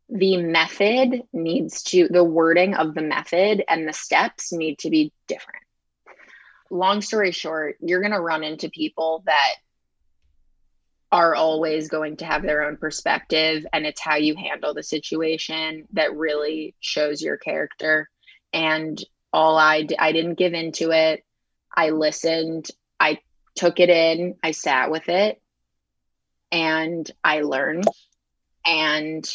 [0.08, 5.12] the method needs to the wording of the method and the steps need to be
[5.26, 5.64] different.
[6.70, 9.54] Long story short, you're going to run into people that
[11.10, 15.86] are always going to have their own perspective and it's how you handle the situation
[15.92, 18.08] that really shows your character
[18.52, 21.24] and all I I didn't give into it.
[21.74, 22.68] I listened,
[23.00, 23.18] I
[23.56, 25.40] took it in, I sat with it.
[26.50, 27.86] And I learned
[28.66, 29.26] and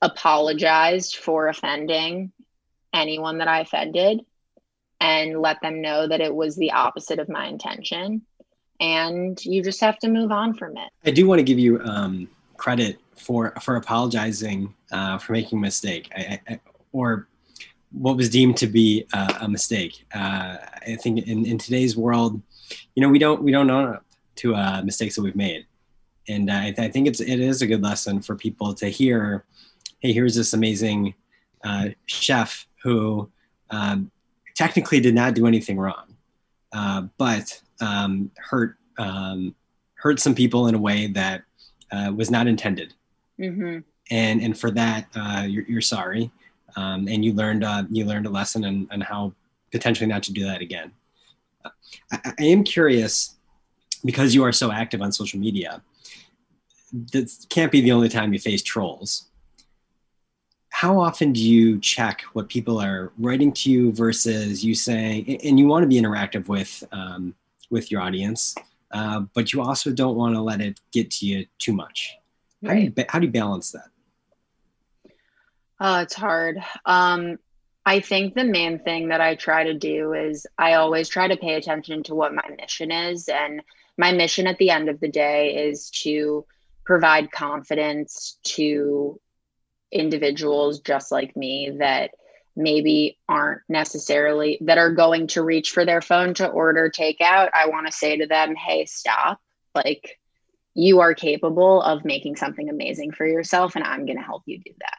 [0.00, 2.32] apologized for offending
[2.94, 4.24] anyone that I offended
[5.00, 8.22] and let them know that it was the opposite of my intention.
[8.80, 10.90] And you just have to move on from it.
[11.04, 15.60] I do want to give you um, credit for for apologizing uh, for making a
[15.60, 16.60] mistake, I, I,
[16.92, 17.28] or
[17.92, 20.04] what was deemed to be uh, a mistake.
[20.14, 22.40] Uh, I think in, in today's world,
[22.94, 24.04] you know, we don't we don't know up
[24.36, 25.66] to uh, mistakes that we've made,
[26.28, 29.44] and I, I, think it's it is a good lesson for people to hear.
[29.98, 31.14] Hey, here's this amazing
[31.64, 33.30] uh, chef who
[33.70, 34.10] um,
[34.54, 36.16] technically did not do anything wrong,
[36.72, 39.54] uh, but um, hurt um,
[39.94, 41.42] hurt some people in a way that
[41.90, 42.94] uh, was not intended.
[43.38, 43.78] Mm-hmm.
[44.10, 46.30] And and for that, uh, you're, you're, sorry,
[46.76, 49.32] um, and you learned uh, you learned a lesson on, on how
[49.72, 50.92] potentially not to do that again.
[52.12, 53.36] I, I am curious
[54.04, 55.82] because you are so active on social media.
[57.12, 59.26] That can't be the only time you face trolls
[60.72, 65.58] how often do you check what people are writing to you versus you saying and
[65.58, 67.34] you want to be interactive with um,
[67.70, 68.54] with your audience,
[68.92, 72.16] uh, but you also don't want to let it get to you too much.
[72.66, 73.88] How, do, you, how do you balance that?
[75.80, 76.58] Oh, it's hard.
[76.84, 77.38] Um,
[77.86, 81.38] I think the main thing that I try to do is I always try to
[81.38, 83.28] pay attention to what my mission is.
[83.28, 83.62] And
[83.96, 86.44] my mission at the end of the day is to
[86.84, 89.18] provide confidence to
[89.90, 92.10] individuals just like me that
[92.56, 97.68] maybe aren't necessarily that are going to reach for their phone to order takeout, I
[97.68, 99.40] want to say to them, hey, stop.
[99.74, 100.18] Like,
[100.74, 104.58] you are capable of making something amazing for yourself, and I'm going to help you
[104.58, 104.98] do that.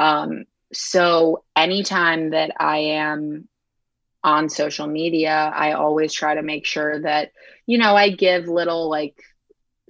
[0.00, 3.48] Um, so, anytime that I am
[4.24, 7.32] on social media, I always try to make sure that,
[7.66, 9.14] you know, I give little like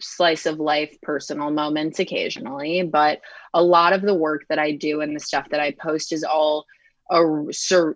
[0.00, 3.20] slice of life personal moments occasionally, but
[3.54, 6.24] a lot of the work that I do and the stuff that I post is
[6.24, 6.66] all
[7.08, 7.22] a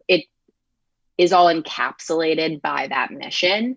[0.07, 0.27] it
[1.18, 3.77] is all encapsulated by that mission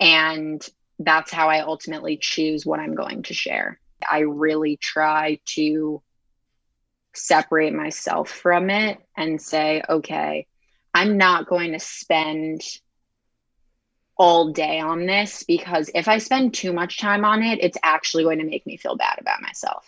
[0.00, 0.64] and
[1.00, 3.80] that's how I ultimately choose what I'm going to share.
[4.08, 6.02] I really try to
[7.14, 10.46] separate myself from it and say, okay,
[10.94, 12.62] I'm not going to spend
[14.16, 18.24] all day on this because if I spend too much time on it, it's actually
[18.24, 19.86] going to make me feel bad about myself.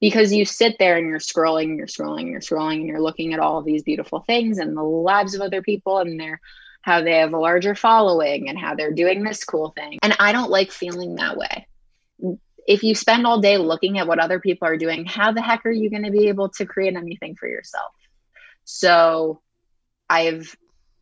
[0.00, 3.00] Because you sit there and you're scrolling, and you're scrolling, and you're scrolling, and you're
[3.00, 6.40] looking at all these beautiful things and the lives of other people and their
[6.82, 10.00] how they have a larger following and how they're doing this cool thing.
[10.02, 11.68] And I don't like feeling that way.
[12.66, 15.66] If you spend all day looking at what other people are doing, how the heck
[15.66, 17.92] are you going to be able to create anything for yourself?
[18.64, 19.40] So
[20.08, 20.54] I've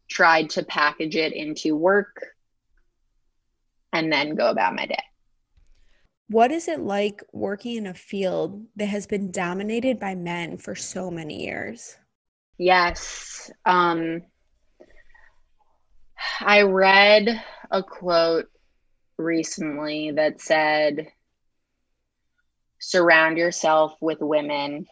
[0.09, 2.25] tried to package it into work
[3.93, 5.03] and then go about my day.
[6.29, 10.77] What is it like working in a field that has been dominated by men for
[10.77, 11.97] so many years?
[12.57, 13.51] Yes.
[13.67, 14.23] Um,
[16.41, 18.47] I read a quote
[19.19, 21.09] recently that said,
[22.81, 24.87] surround yourself with women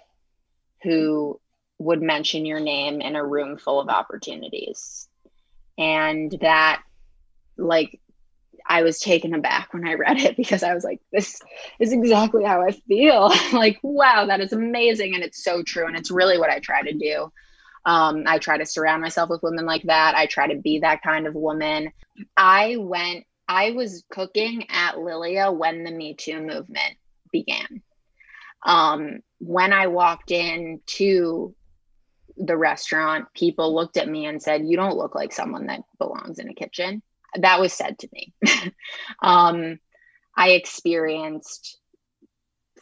[0.83, 1.41] who
[1.79, 5.09] would mention your name in a room full of opportunities.
[5.77, 6.83] And that,
[7.57, 8.01] like,
[8.67, 11.41] I was taken aback when I read it because I was like, this
[11.81, 13.33] is exactly how I feel.
[13.53, 15.15] like, wow, that is amazing.
[15.15, 15.87] And it's so true.
[15.87, 17.33] And it's really what I try to do.
[17.87, 20.15] Um, I try to surround myself with women like that.
[20.15, 21.93] I try to be that kind of woman.
[22.37, 26.99] I went, I was cooking at Lilia when the Me Too movement
[27.33, 27.83] began.
[28.65, 31.55] Um, when I walked in to
[32.37, 36.39] the restaurant, people looked at me and said, You don't look like someone that belongs
[36.39, 37.03] in a kitchen
[37.35, 38.33] that was said to me.
[39.23, 39.79] um,
[40.37, 41.79] I experienced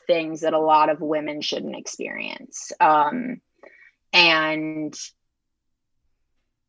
[0.07, 2.73] things that a lot of women shouldn't experience.
[2.81, 3.41] Um,
[4.13, 4.95] and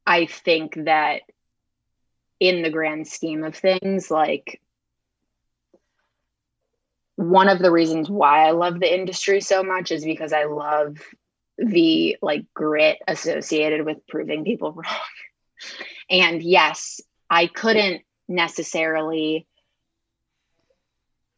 [0.05, 1.22] I think that
[2.39, 4.62] in the grand scheme of things, like
[7.18, 10.97] one of the reasons why I love the industry so much is because I love
[11.57, 14.86] the like grit associated with proving people wrong.
[16.09, 19.47] and yes, I couldn't necessarily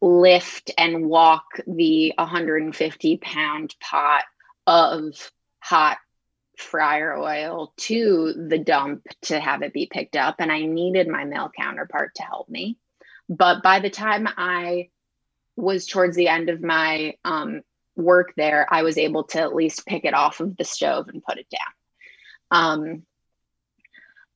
[0.02, 4.24] lift and walk the 150 pound pot
[4.66, 5.96] of hot
[6.58, 10.36] fryer oil to the dump to have it be picked up.
[10.40, 12.76] And I needed my male counterpart to help me.
[13.30, 14.90] But by the time I
[15.60, 17.62] was towards the end of my um,
[17.96, 21.22] work there, I was able to at least pick it off of the stove and
[21.22, 21.60] put it down.
[22.50, 23.02] Um,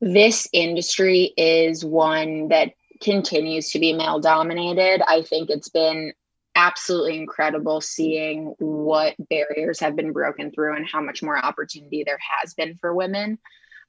[0.00, 2.72] this industry is one that
[3.02, 5.02] continues to be male dominated.
[5.06, 6.12] I think it's been
[6.54, 12.18] absolutely incredible seeing what barriers have been broken through and how much more opportunity there
[12.40, 13.38] has been for women.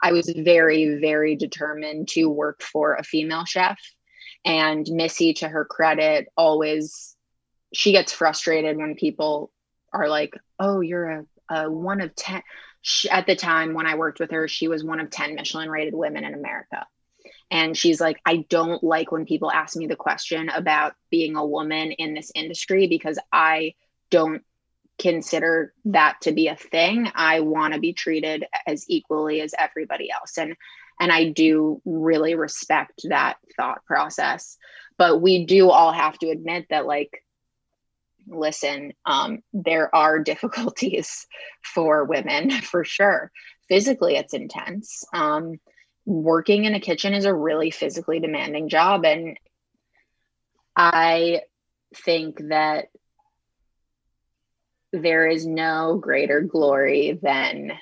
[0.02, 3.80] I was very, very determined to work for a female chef.
[4.44, 7.15] And Missy, to her credit, always
[7.76, 9.52] she gets frustrated when people
[9.92, 12.42] are like, "Oh, you're a, a one of ten.
[12.82, 15.94] She, at the time when I worked with her, she was one of ten Michelin-rated
[15.94, 16.86] women in America.
[17.52, 21.46] And she's like, I don't like when people ask me the question about being a
[21.46, 23.76] woman in this industry because I
[24.10, 24.44] don't
[24.98, 27.12] consider that to be a thing.
[27.14, 30.38] I want to be treated as equally as everybody else.
[30.38, 30.56] And
[31.00, 34.58] and I do really respect that thought process.
[34.98, 37.25] But we do all have to admit that like
[38.28, 41.28] listen, um, there are difficulties
[41.62, 43.32] for women for sure.
[43.68, 45.04] Physically, it's intense.
[45.14, 45.60] Um,
[46.06, 49.06] working in a kitchen is a really physically demanding job.
[49.06, 49.38] And
[50.76, 51.42] I
[51.96, 52.88] think that
[54.92, 57.74] there is no greater glory than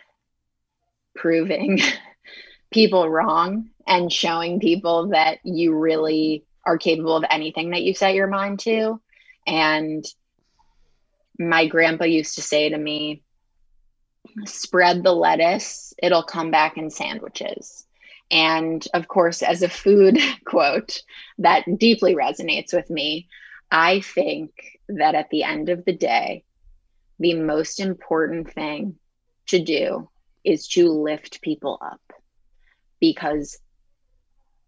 [1.16, 1.80] proving
[2.72, 8.16] people wrong and showing people that you really are capable of anything that you set
[8.16, 9.00] your mind to.
[9.46, 10.06] And
[11.40, 13.24] my grandpa used to say to me,
[14.46, 17.86] spread the lettuce, it'll come back in sandwiches.
[18.32, 21.02] And of course, as a food quote
[21.40, 23.28] that deeply resonates with me,
[23.72, 24.52] I think
[24.90, 26.44] that at the end of the day,
[27.20, 28.96] the most important thing
[29.48, 30.10] to do
[30.44, 32.02] is to lift people up
[33.00, 33.58] because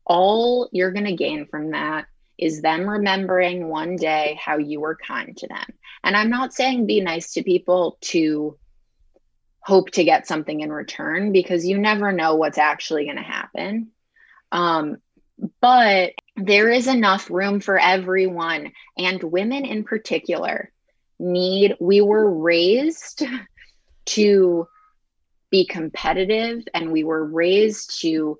[0.06, 2.06] all you're going to gain from that
[2.38, 5.66] is them remembering one day how you were kind to them.
[6.04, 8.58] And I'm not saying be nice to people to
[9.60, 13.88] hope to get something in return because you never know what's actually going to happen.
[14.52, 14.98] Um,
[15.60, 20.72] but there is enough room for everyone, and women in particular
[21.20, 23.24] need, we were raised
[24.06, 24.68] to
[25.50, 28.38] be competitive and we were raised to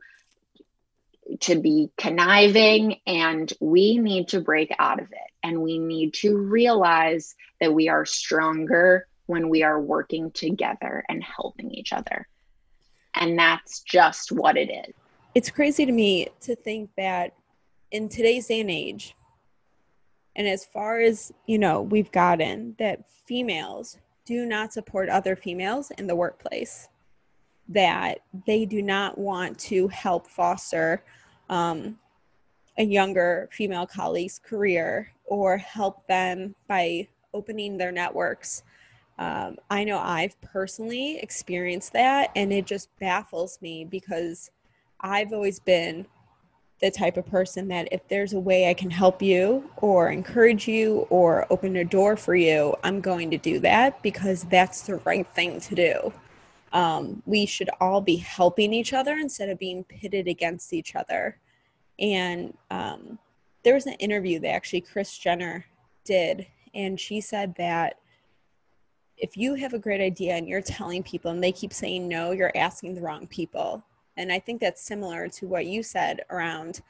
[1.42, 6.38] to be conniving and we need to break out of it and we need to
[6.38, 12.28] realize that we are stronger when we are working together and helping each other.
[13.16, 14.94] And that's just what it is.
[15.34, 17.34] It's crazy to me to think that
[17.92, 19.16] in today's day and age,
[20.36, 25.92] and as far as you know, we've gotten that females do not support other females
[25.92, 26.90] in the workplace,
[27.70, 31.04] that they do not want to help foster
[31.50, 31.98] um,
[32.78, 38.64] a younger female colleague's career or help them by opening their networks
[39.18, 44.52] um, I know I've personally experienced that, and it just baffles me because
[45.00, 46.06] I've always been
[46.82, 50.68] the type of person that if there's a way I can help you or encourage
[50.68, 54.98] you or open a door for you, I'm going to do that because that's the
[54.98, 56.14] right thing to do.
[56.76, 61.38] Um, we should all be helping each other instead of being pitted against each other.
[62.00, 63.18] And um,
[63.64, 65.66] there was an interview that actually Kris Jenner
[66.04, 67.98] did, and she said that
[69.18, 72.32] if you have a great idea and you're telling people and they keep saying no,
[72.32, 73.82] you're asking the wrong people.
[74.18, 76.82] And I think that's similar to what you said around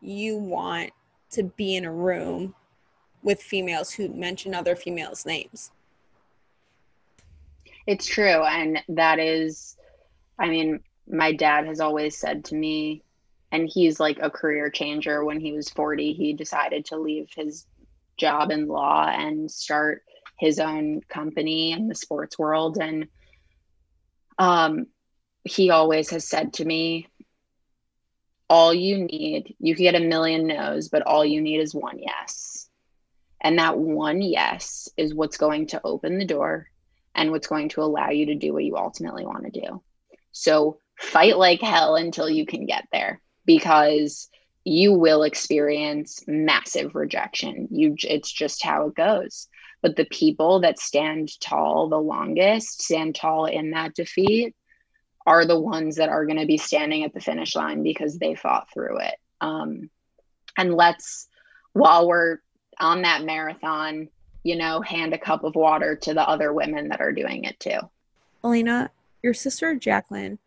[0.00, 0.90] you want
[1.30, 2.54] to be in a room
[3.24, 5.72] with females who mention other females' names.
[7.86, 8.42] It's true.
[8.42, 9.76] And that is,
[10.38, 13.02] I mean, my dad has always said to me,
[13.52, 15.24] and he's like a career changer.
[15.24, 17.66] When he was 40, he decided to leave his
[18.16, 20.02] job in law and start
[20.38, 23.06] his own company in the sports world and
[24.38, 24.86] um
[25.44, 27.06] he always has said to me
[28.48, 31.98] all you need you can get a million no's but all you need is one
[31.98, 32.68] yes
[33.40, 36.68] and that one yes is what's going to open the door
[37.14, 39.82] and what's going to allow you to do what you ultimately want to do
[40.32, 44.28] so fight like hell until you can get there because
[44.64, 47.68] you will experience massive rejection.
[47.70, 49.48] You it's just how it goes.
[49.82, 54.54] But the people that stand tall the longest, stand tall in that defeat,
[55.26, 58.34] are the ones that are going to be standing at the finish line because they
[58.34, 59.14] fought through it.
[59.42, 59.90] Um,
[60.56, 61.28] and let's,
[61.74, 62.38] while we're
[62.80, 64.08] on that marathon,
[64.44, 67.58] you know, hand a cup of water to the other women that are doing it
[67.58, 67.78] too.
[68.44, 68.90] Elena,
[69.22, 70.38] your sister Jacqueline,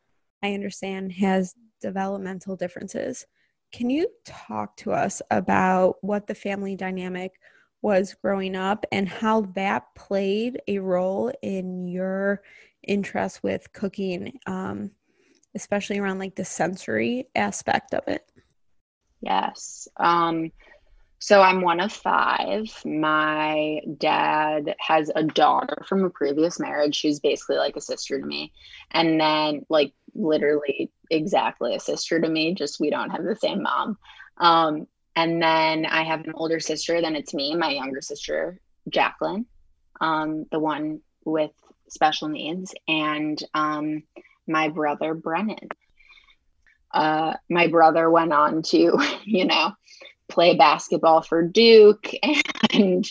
[0.43, 3.25] I understand, has developmental differences.
[3.71, 7.33] Can you talk to us about what the family dynamic
[7.81, 12.43] was growing up and how that played a role in your
[12.87, 14.91] interest with cooking, um,
[15.55, 18.31] especially around like the sensory aspect of it?
[19.21, 19.87] Yes.
[19.97, 20.51] Um,
[21.19, 22.71] so I'm one of five.
[22.85, 26.95] My dad has a daughter from a previous marriage.
[26.95, 28.53] She's basically like a sister to me.
[28.91, 33.63] And then, like, literally exactly a sister to me, just we don't have the same
[33.63, 33.97] mom.
[34.37, 39.47] Um, and then I have an older sister, then it's me, my younger sister, Jacqueline,
[39.99, 41.51] um, the one with
[41.89, 44.03] special needs, and um,
[44.47, 45.69] my brother, Brennan.
[46.93, 49.71] Uh, my brother went on to, you know,
[50.29, 52.11] play basketball for Duke,
[52.73, 53.09] and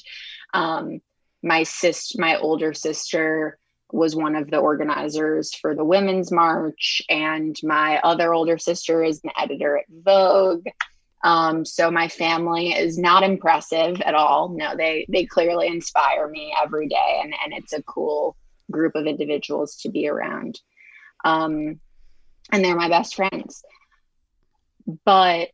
[0.53, 1.01] um,
[1.43, 3.59] my sister, my older sister,
[3.93, 9.21] was one of the organizers for the Women's March, and my other older sister is
[9.23, 10.67] an editor at Vogue.
[11.25, 14.49] Um, so my family is not impressive at all.
[14.51, 18.37] No, they they clearly inspire me every day, and and it's a cool
[18.71, 20.61] group of individuals to be around.
[21.25, 21.81] Um,
[22.53, 23.65] and they're my best friends.
[25.05, 25.49] But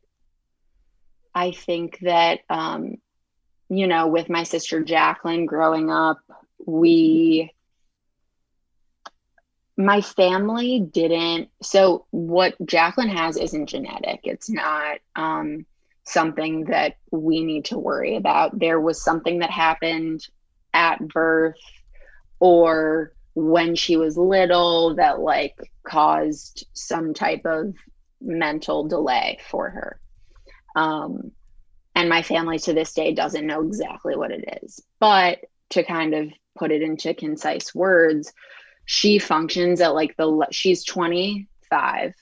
[1.35, 2.97] I think that um,
[3.69, 6.19] you know, with my sister Jacqueline growing up,
[6.65, 7.51] we
[9.75, 14.19] my family didn't so what jacqueline has isn't genetic.
[14.23, 15.65] It's not um,
[16.03, 18.59] something that we need to worry about.
[18.59, 20.27] There was something that happened
[20.73, 21.57] at birth
[22.39, 27.73] or when she was little that like caused some type of
[28.21, 29.99] mental delay for her
[30.75, 31.31] um,
[31.95, 36.13] and my family to this day doesn't know exactly what it is but to kind
[36.13, 38.33] of put it into concise words
[38.85, 42.13] she functions at like the she's 25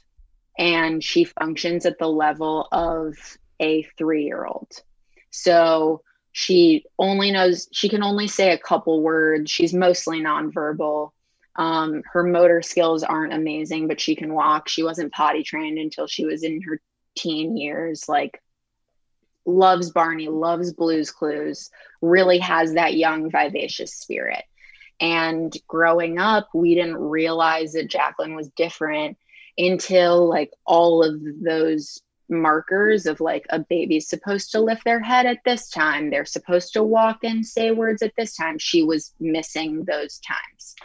[0.57, 3.15] and she functions at the level of
[3.59, 4.71] a 3-year-old.
[5.31, 6.01] So
[6.33, 9.49] she only knows she can only say a couple words.
[9.49, 11.11] She's mostly nonverbal.
[11.57, 14.69] Um, her motor skills aren't amazing, but she can walk.
[14.69, 16.79] She wasn't potty trained until she was in her
[17.15, 18.07] teen years.
[18.07, 18.41] Like
[19.45, 21.69] loves Barney, loves Blues Clues,
[22.01, 24.43] really has that young, vivacious spirit.
[24.99, 29.17] And growing up, we didn't realize that Jacqueline was different
[29.57, 31.99] until like all of those
[32.31, 36.73] markers of like a baby's supposed to lift their head at this time, they're supposed
[36.73, 38.57] to walk and say words at this time.
[38.57, 40.75] She was missing those times.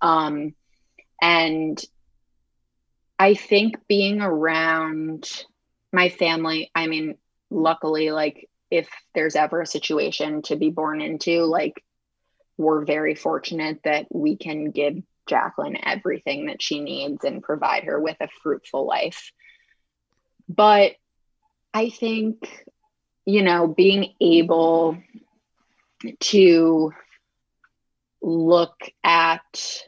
[0.00, 0.54] Um,
[1.20, 1.82] and
[3.18, 5.44] I think being around
[5.92, 7.16] my family, I mean,
[7.50, 11.84] luckily, like if there's ever a situation to be born into, like
[12.56, 14.96] we're very fortunate that we can give
[15.28, 19.32] Jacqueline everything that she needs and provide her with a fruitful life.
[20.48, 20.92] But
[21.72, 22.66] I think,
[23.24, 24.98] you know, being able
[26.20, 26.92] to
[28.20, 29.82] look at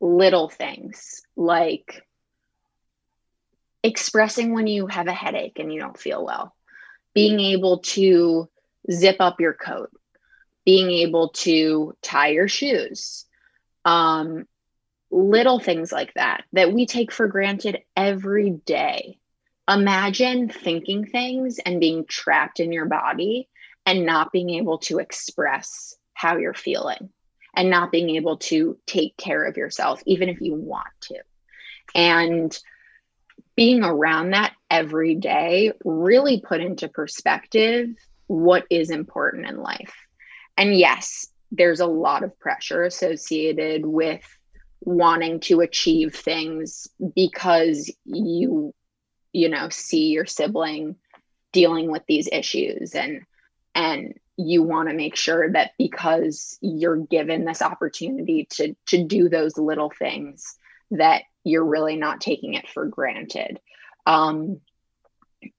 [0.00, 2.02] little things like
[3.82, 6.54] expressing when you have a headache and you don't feel well,
[7.14, 8.48] being able to
[8.90, 9.90] zip up your coat,
[10.64, 13.24] being able to tie your shoes,
[13.84, 14.46] um,
[15.10, 19.18] little things like that that we take for granted every day.
[19.68, 23.48] Imagine thinking things and being trapped in your body
[23.86, 27.10] and not being able to express how you're feeling
[27.54, 31.16] and not being able to take care of yourself, even if you want to.
[31.94, 32.58] And
[33.58, 37.88] being around that every day really put into perspective
[38.28, 39.96] what is important in life.
[40.56, 44.22] And yes, there's a lot of pressure associated with
[44.82, 46.86] wanting to achieve things
[47.16, 48.72] because you
[49.32, 50.94] you know see your sibling
[51.52, 53.22] dealing with these issues and
[53.74, 59.28] and you want to make sure that because you're given this opportunity to to do
[59.28, 60.56] those little things
[60.90, 63.60] that you're really not taking it for granted
[64.06, 64.60] um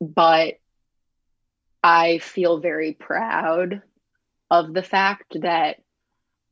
[0.02, 0.56] but
[1.84, 3.82] i feel very proud
[4.52, 5.78] of the fact that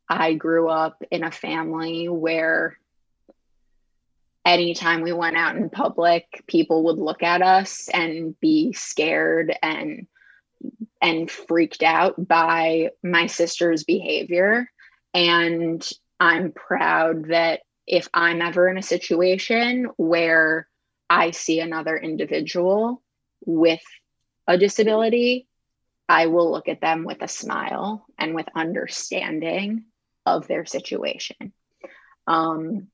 [0.09, 2.77] I grew up in a family where
[4.45, 10.07] anytime we went out in public, people would look at us and be scared and
[11.01, 14.71] and freaked out by my sister's behavior.
[15.13, 15.87] And
[16.19, 20.67] I'm proud that if I'm ever in a situation where
[21.09, 23.01] I see another individual
[23.45, 23.81] with
[24.45, 25.47] a disability,
[26.09, 29.85] I will look at them with a smile and with understanding
[30.25, 31.53] of their situation.
[32.27, 32.87] Um,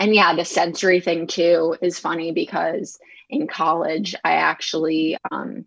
[0.00, 2.98] and yeah, the sensory thing too is funny because
[3.28, 5.66] in college, I actually um,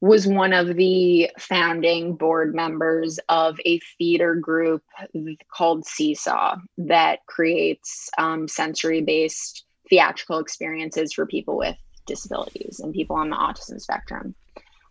[0.00, 4.82] was one of the founding board members of a theater group
[5.52, 11.76] called Seesaw that creates um, sensory based theatrical experiences for people with
[12.06, 14.34] disabilities and people on the autism spectrum.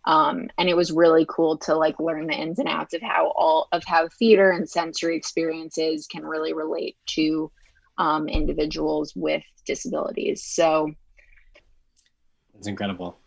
[0.04, 3.32] Um, and it was really cool to like learn the ins and outs of how
[3.36, 7.50] all of how theater and sensory experiences can really relate to
[7.98, 10.44] um, individuals with disabilities.
[10.44, 10.92] So
[12.54, 13.18] that's incredible.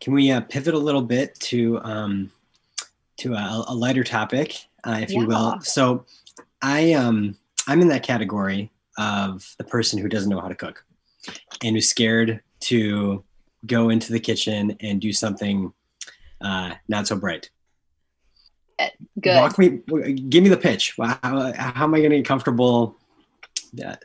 [0.00, 2.30] Can we uh, pivot a little bit to um,
[3.18, 5.20] to a, a lighter topic, uh, if yeah.
[5.20, 5.60] you will?
[5.62, 6.04] So,
[6.62, 7.36] I um
[7.66, 10.84] I'm in that category of the person who doesn't know how to cook
[11.62, 13.22] and who's scared to
[13.66, 15.72] go into the kitchen and do something
[16.40, 17.50] uh, not so bright.
[19.20, 19.36] Good.
[19.36, 19.80] Walk me,
[20.28, 20.94] give me the pitch.
[20.96, 22.96] How, how am I going to get comfortable?
[23.84, 23.96] Uh,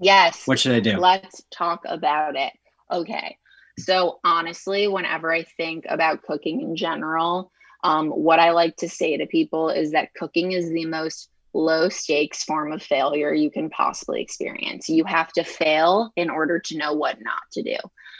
[0.00, 0.46] yes.
[0.46, 0.98] What should I do?
[0.98, 2.52] Let's talk about it.
[2.90, 3.36] Okay.
[3.78, 7.52] So honestly, whenever I think about cooking in general,
[7.84, 11.88] um, what I like to say to people is that cooking is the most low
[11.88, 14.88] stakes form of failure you can possibly experience.
[14.88, 17.76] You have to fail in order to know what not to do.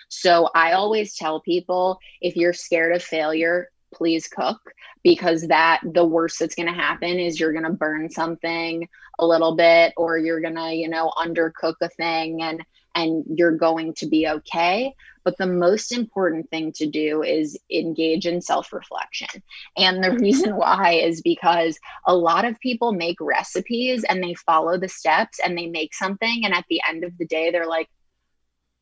[0.09, 4.61] So I always tell people if you're scared of failure, please cook
[5.03, 8.89] because that the worst that's going to happen is you're going to burn something
[9.19, 12.63] a little bit or you're going to, you know, undercook a thing and
[12.97, 14.93] and you're going to be okay.
[15.23, 19.29] But the most important thing to do is engage in self reflection.
[19.77, 24.79] And the reason why is because a lot of people make recipes and they follow
[24.79, 26.45] the steps and they make something.
[26.45, 27.89] And at the end of the day, they're like,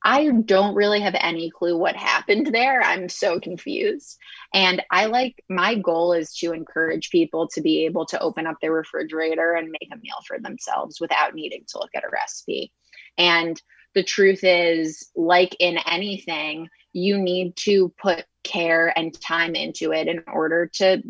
[0.06, 2.82] I don't really have any clue what happened there.
[2.82, 4.18] I'm so confused.
[4.52, 8.56] And I like my goal is to encourage people to be able to open up
[8.60, 12.70] their refrigerator and make a meal for themselves without needing to look at a recipe.
[13.16, 13.60] And
[13.94, 20.08] the truth is, like in anything, you need to put care and time into it
[20.08, 21.02] in order to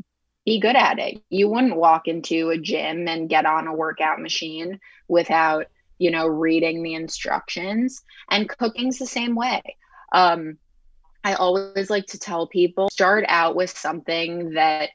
[0.44, 1.22] be good at it.
[1.30, 5.66] You wouldn't walk into a gym and get on a workout machine without,
[5.98, 8.02] you know, reading the instructions.
[8.30, 9.62] And cooking's the same way.
[10.12, 10.58] Um,
[11.22, 14.90] I always like to tell people start out with something that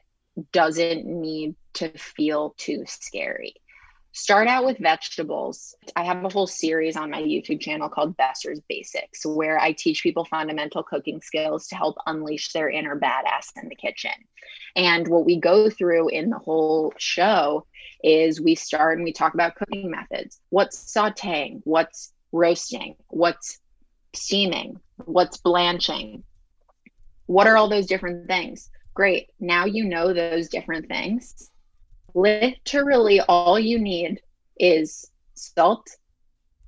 [0.52, 3.54] doesn't need to feel too scary
[4.12, 5.74] start out with vegetables.
[5.94, 10.02] I have a whole series on my YouTube channel called Besser's Basics, where I teach
[10.02, 14.10] people fundamental cooking skills to help unleash their inner badass in the kitchen.
[14.74, 17.66] And what we go through in the whole show
[18.02, 20.40] is we start and we talk about cooking methods.
[20.50, 21.60] What's sauteing?
[21.64, 22.96] What's roasting?
[23.08, 23.60] What's
[24.14, 24.80] steaming?
[25.04, 26.24] What's blanching?
[27.26, 28.70] What are all those different things?
[28.94, 29.30] Great.
[29.38, 31.49] Now you know those different things
[32.14, 34.20] literally all you need
[34.58, 35.88] is salt,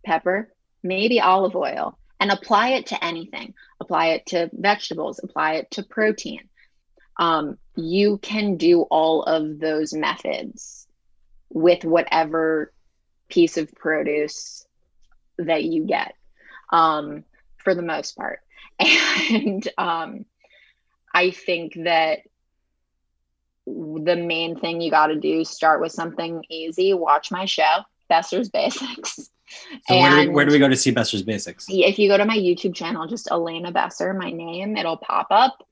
[0.05, 3.55] pepper, maybe olive oil, and apply it to anything.
[3.81, 6.49] Apply it to vegetables, apply it to protein.
[7.19, 10.87] Um, you can do all of those methods
[11.51, 12.73] with whatever
[13.29, 14.67] piece of produce
[15.39, 16.15] that you get
[16.73, 17.25] um,
[17.59, 18.41] for the most part.
[19.31, 20.25] And um,
[21.15, 22.21] I think that
[23.67, 28.49] the main thing you got to do start with something easy watch my show besser's
[28.49, 29.31] basics.
[29.87, 31.67] So where do, we, where do we go to see besser's basics?
[31.69, 35.63] If you go to my youtube channel just elena besser my name it'll pop up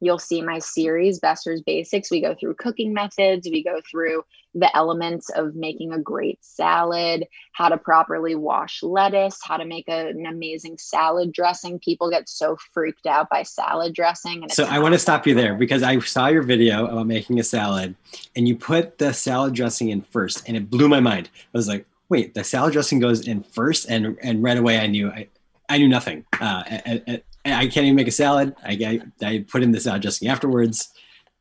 [0.00, 2.10] You'll see my series, Besser's Basics.
[2.10, 4.24] We go through cooking methods, we go through
[4.54, 9.86] the elements of making a great salad, how to properly wash lettuce, how to make
[9.88, 11.78] a, an amazing salad dressing.
[11.78, 14.48] People get so freaked out by salad dressing.
[14.50, 17.44] So I want to stop you there because I saw your video about making a
[17.44, 17.94] salad
[18.34, 21.28] and you put the salad dressing in first and it blew my mind.
[21.54, 24.86] I was like, wait, the salad dressing goes in first and, and right away I
[24.86, 25.28] knew I,
[25.68, 26.24] I knew nothing.
[26.40, 28.54] Uh, at, at, I can't even make a salad.
[28.62, 30.92] I, I, I put in the salad dressing afterwards.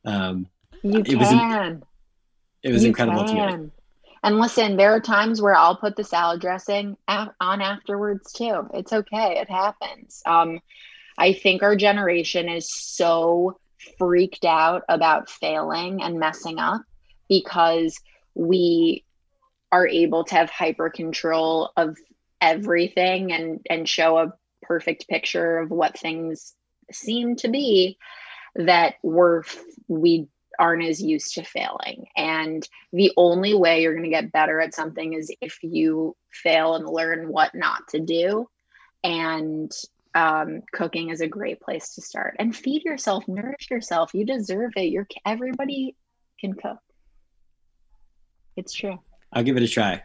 [0.05, 0.47] Um,
[0.83, 1.17] you it can.
[1.17, 1.81] Was,
[2.63, 3.51] it was you incredible can.
[3.51, 3.71] to me.
[4.23, 8.67] And listen, there are times where I'll put the salad dressing on afterwards too.
[8.73, 9.37] It's okay.
[9.39, 10.23] It happens.
[10.25, 10.59] Um,
[11.17, 13.59] I think our generation is so
[13.99, 16.81] freaked out about failing and messing up
[17.29, 17.95] because
[18.33, 19.05] we
[19.71, 21.97] are able to have hyper control of
[22.41, 24.33] everything and and show a
[24.67, 26.53] perfect picture of what things
[26.91, 27.97] seem to be
[28.55, 29.43] that we're
[29.87, 32.07] we aren't as used to failing.
[32.15, 36.75] And the only way you're going to get better at something is if you fail
[36.75, 38.49] and learn what not to do.
[39.03, 39.71] And
[40.13, 42.37] um, cooking is a great place to start.
[42.39, 44.13] And feed yourself nourish yourself.
[44.13, 44.91] You deserve it.
[44.91, 45.95] You're everybody
[46.39, 46.79] can cook.
[48.55, 48.99] It's true.
[49.33, 50.03] I'll give it a try.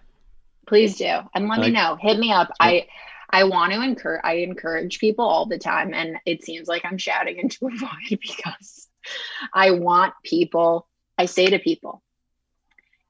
[0.66, 1.18] Please do.
[1.34, 1.96] And let me know.
[2.00, 2.50] Hit me up.
[2.60, 2.86] I
[3.32, 6.98] i want to encourage i encourage people all the time and it seems like i'm
[6.98, 8.88] shouting into a void because
[9.54, 10.86] i want people
[11.18, 12.02] i say to people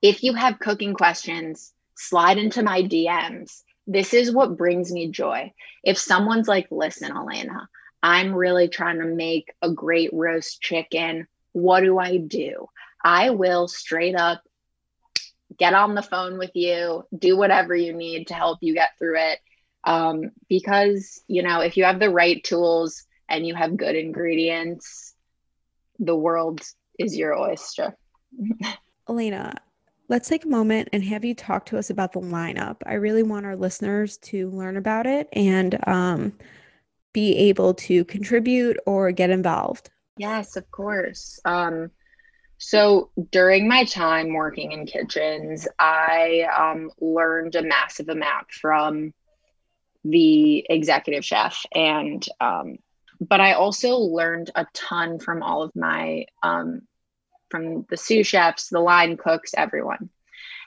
[0.03, 5.53] if you have cooking questions slide into my dms this is what brings me joy.
[5.83, 7.69] If someone's like, listen, Elena,
[8.01, 11.27] I'm really trying to make a great roast chicken.
[11.53, 12.69] What do I do?
[13.05, 14.43] I will straight up
[15.59, 19.19] get on the phone with you, do whatever you need to help you get through
[19.19, 19.41] it.
[19.85, 25.15] Um, because, you know, if you have the right tools and you have good ingredients,
[25.99, 26.61] the world
[26.99, 27.97] is your oyster.
[29.09, 29.55] Elena,
[30.09, 32.77] let's take a moment and have you talk to us about the lineup.
[32.85, 36.33] I really want our listeners to learn about it and um,
[37.13, 39.91] be able to contribute or get involved.
[40.17, 41.41] Yes, of course.
[41.45, 41.91] Um,
[42.59, 49.15] so during my time working in kitchens, I um, learned a massive amount from
[50.05, 52.79] the executive chef and um,
[53.21, 56.83] but I also learned a ton from all of my um,
[57.51, 60.09] from the sous chefs, the line cooks, everyone.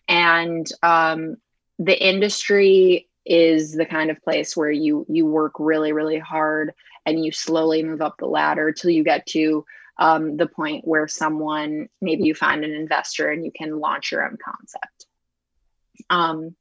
[0.07, 1.37] And um,
[1.79, 6.73] the industry is the kind of place where you you work really really hard
[7.05, 9.65] and you slowly move up the ladder till you get to
[9.97, 14.25] um, the point where someone maybe you find an investor and you can launch your
[14.25, 15.05] own concept
[16.09, 16.53] um,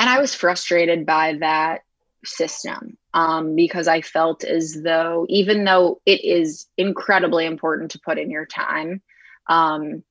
[0.00, 1.82] and i was frustrated by that
[2.24, 8.18] system um, because i felt as though even though it is incredibly important to put
[8.18, 9.00] in your time
[9.46, 10.02] um,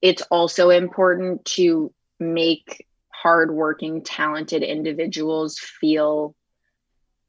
[0.00, 6.34] it's also important to make hardworking, talented individuals feel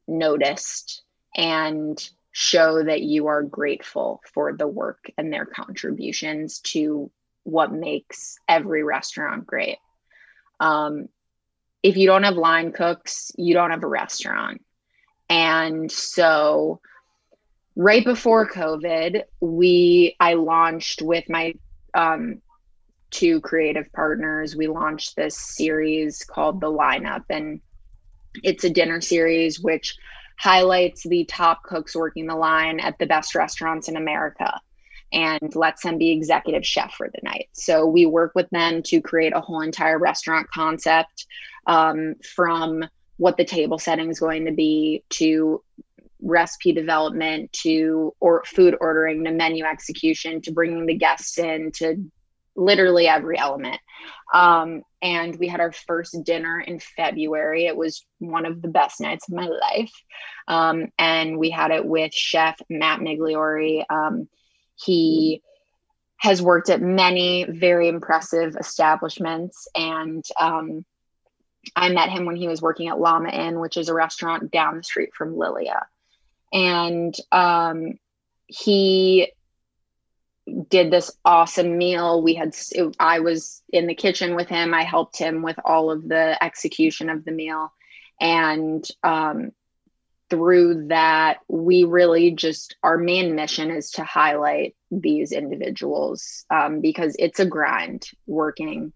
[0.08, 1.04] noticed
[1.36, 7.12] and show that you are grateful for the work and their contributions to
[7.44, 9.78] what makes every restaurant great.
[10.60, 11.10] Um,
[11.84, 14.64] if you don't have line cooks, you don't have a restaurant.
[15.30, 16.82] And so
[17.76, 21.54] right before COVID, we I launched with my
[21.94, 22.42] um,
[23.12, 24.56] two creative partners.
[24.56, 27.62] We launched this series called The Lineup, and
[28.44, 29.98] it's a dinner series which
[30.38, 34.60] highlights the top cooks working the line at the best restaurants in America
[35.12, 37.50] and lets them be executive chef for the night.
[37.54, 41.26] So we work with them to create a whole entire restaurant concept
[41.66, 42.84] um, from
[43.18, 45.64] what the table setting is going to be to
[46.22, 51.96] recipe development to or food ordering to menu execution to bringing the guests in to
[52.56, 53.80] literally every element.
[54.34, 57.66] Um, and we had our first dinner in february.
[57.66, 59.94] It was one of the best nights of my life.
[60.48, 64.28] Um, and we had it with chef matt migliore um,
[64.76, 65.42] he
[66.18, 70.86] has worked at many very impressive establishments and um,
[71.76, 74.78] I met him when he was working at Llama Inn, which is a restaurant down
[74.78, 75.88] the street from Lilia
[76.52, 77.94] and um,
[78.48, 79.32] he
[80.70, 82.22] did this awesome meal.
[82.24, 82.56] We had,
[83.00, 84.74] I was in the kitchen with him.
[84.74, 87.72] I helped him with all of the execution of the meal.
[88.20, 89.52] And um,
[90.30, 97.16] through that, we really just, our main mission is to highlight these individuals um, because
[97.20, 98.92] it's a grind working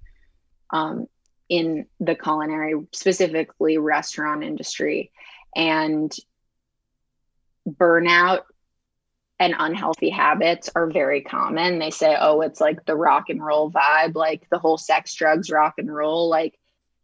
[0.72, 1.08] um,
[1.54, 5.12] in the culinary, specifically restaurant industry.
[5.56, 6.12] And
[7.70, 8.39] burnout
[9.39, 11.78] and unhealthy habits are very common.
[11.78, 15.51] They say, oh, it's like the rock and roll vibe, like the whole sex, drugs,
[15.51, 16.28] rock and roll.
[16.28, 16.58] Like,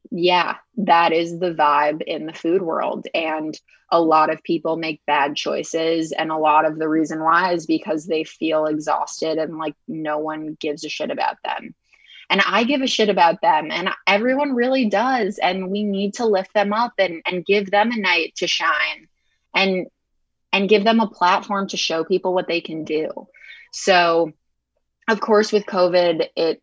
[0.09, 3.05] yeah, that is the vibe in the food world.
[3.13, 3.55] And
[3.91, 6.11] a lot of people make bad choices.
[6.11, 10.17] And a lot of the reason why is because they feel exhausted and like no
[10.17, 11.75] one gives a shit about them.
[12.29, 15.39] And I give a shit about them, and everyone really does.
[15.39, 19.07] And we need to lift them up and, and give them a night to shine.
[19.55, 19.87] And
[20.51, 23.27] and give them a platform to show people what they can do.
[23.71, 24.31] So,
[25.07, 26.61] of course, with COVID, it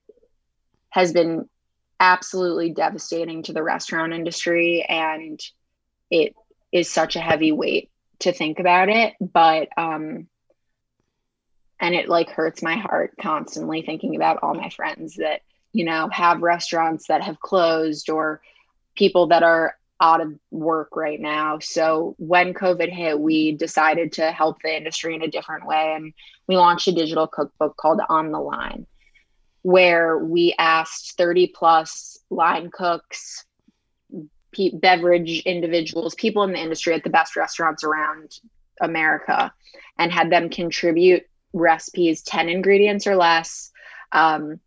[0.91, 1.49] has been
[2.01, 5.41] absolutely devastating to the restaurant industry and
[6.11, 6.35] it
[6.73, 10.27] is such a heavy weight to think about it but um
[11.81, 15.41] and it like hurts my heart constantly thinking about all my friends that
[15.77, 18.41] you know have restaurants that have closed or
[18.95, 21.59] people that are out of work right now.
[21.59, 25.95] So when COVID hit, we decided to help the industry in a different way.
[25.95, 26.14] And
[26.47, 28.87] we launched a digital cookbook called On the Line,
[29.62, 33.45] where we asked 30 plus line cooks,
[34.74, 38.39] beverage individuals, people in the industry at the best restaurants around
[38.81, 39.53] America,
[39.99, 43.70] and had them contribute recipes, 10 ingredients or less,
[44.12, 44.61] um,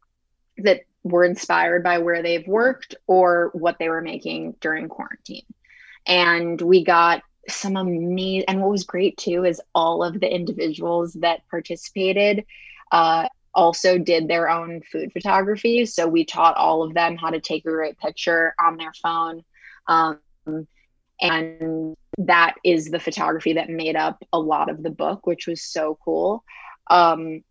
[0.58, 5.46] that were inspired by where they've worked or what they were making during quarantine.
[6.06, 11.14] And we got some amazing, and what was great too is all of the individuals
[11.14, 12.46] that participated
[12.92, 15.86] uh, also did their own food photography.
[15.86, 19.44] So we taught all of them how to take a great picture on their phone.
[19.88, 20.20] Um,
[21.22, 25.62] and that is the photography that made up a lot of the book, which was
[25.62, 26.44] so cool.
[26.90, 27.44] Um,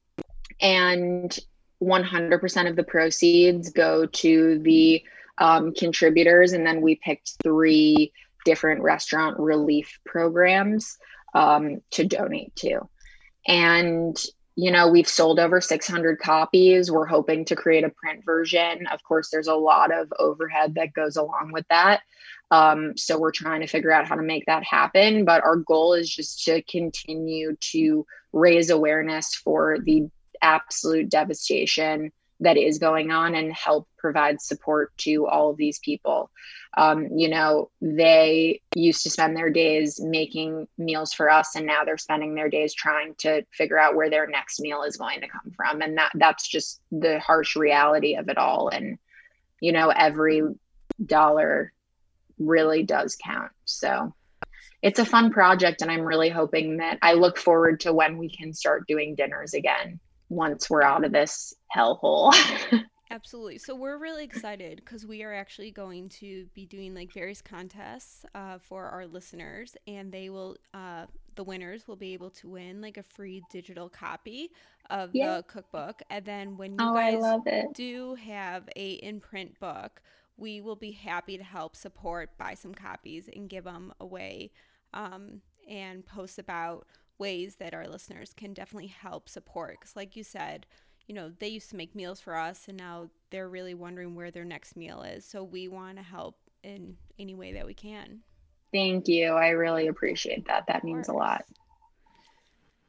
[0.61, 1.38] and
[1.82, 5.02] 100% of the proceeds go to the
[5.38, 6.52] um, contributors.
[6.52, 8.12] And then we picked three
[8.44, 10.98] different restaurant relief programs
[11.34, 12.88] um, to donate to.
[13.46, 14.16] And,
[14.56, 16.90] you know, we've sold over 600 copies.
[16.90, 18.86] We're hoping to create a print version.
[18.88, 22.00] Of course, there's a lot of overhead that goes along with that.
[22.50, 25.24] Um, so we're trying to figure out how to make that happen.
[25.24, 30.08] But our goal is just to continue to raise awareness for the
[30.43, 36.30] absolute devastation that is going on and help provide support to all of these people.
[36.76, 41.84] Um, you know, they used to spend their days making meals for us, and now
[41.84, 45.28] they're spending their days trying to figure out where their next meal is going to
[45.28, 45.82] come from.
[45.82, 48.68] And that that's just the harsh reality of it all.
[48.68, 48.99] And,
[49.61, 50.43] you know, every
[51.05, 51.72] dollar
[52.39, 53.51] really does count.
[53.64, 54.14] So
[54.80, 58.30] it's a fun project and I'm really hoping that I look forward to when we
[58.30, 62.34] can start doing dinners again once we're out of this hellhole.
[63.10, 63.58] Absolutely.
[63.58, 68.26] So we're really excited because we are actually going to be doing like various contests
[68.34, 72.82] uh, for our listeners, and they will, uh, the winners will be able to win
[72.82, 74.50] like a free digital copy
[74.90, 76.02] of the cookbook.
[76.10, 80.02] And then when you oh, guys do have a in print book,
[80.36, 84.52] we will be happy to help support, buy some copies, and give them away,
[84.92, 86.86] um, and post about
[87.18, 89.78] ways that our listeners can definitely help support.
[89.80, 90.66] Because, like you said,
[91.06, 94.30] you know, they used to make meals for us and now they're really wondering where
[94.30, 95.24] their next meal is.
[95.24, 98.20] So we want to help in any way that we can.
[98.72, 99.32] Thank you.
[99.32, 100.66] I really appreciate that.
[100.66, 101.44] That means a lot.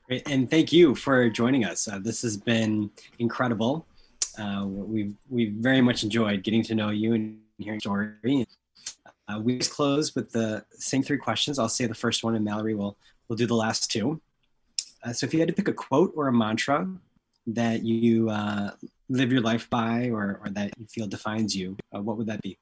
[0.07, 0.27] Great.
[0.27, 1.87] And thank you for joining us.
[1.87, 3.85] Uh, this has been incredible.
[4.37, 8.45] Uh, we've, we've very much enjoyed getting to know you and hearing your story.
[9.29, 11.59] Uh, we just close with the same three questions.
[11.59, 12.97] I'll say the first one, and Mallory will
[13.29, 14.19] We'll do the last two.
[15.03, 16.91] Uh, so if you had to pick a quote or a mantra
[17.47, 18.71] that you uh,
[19.07, 22.41] live your life by or, or that you feel defines you, uh, what would that
[22.41, 22.57] be?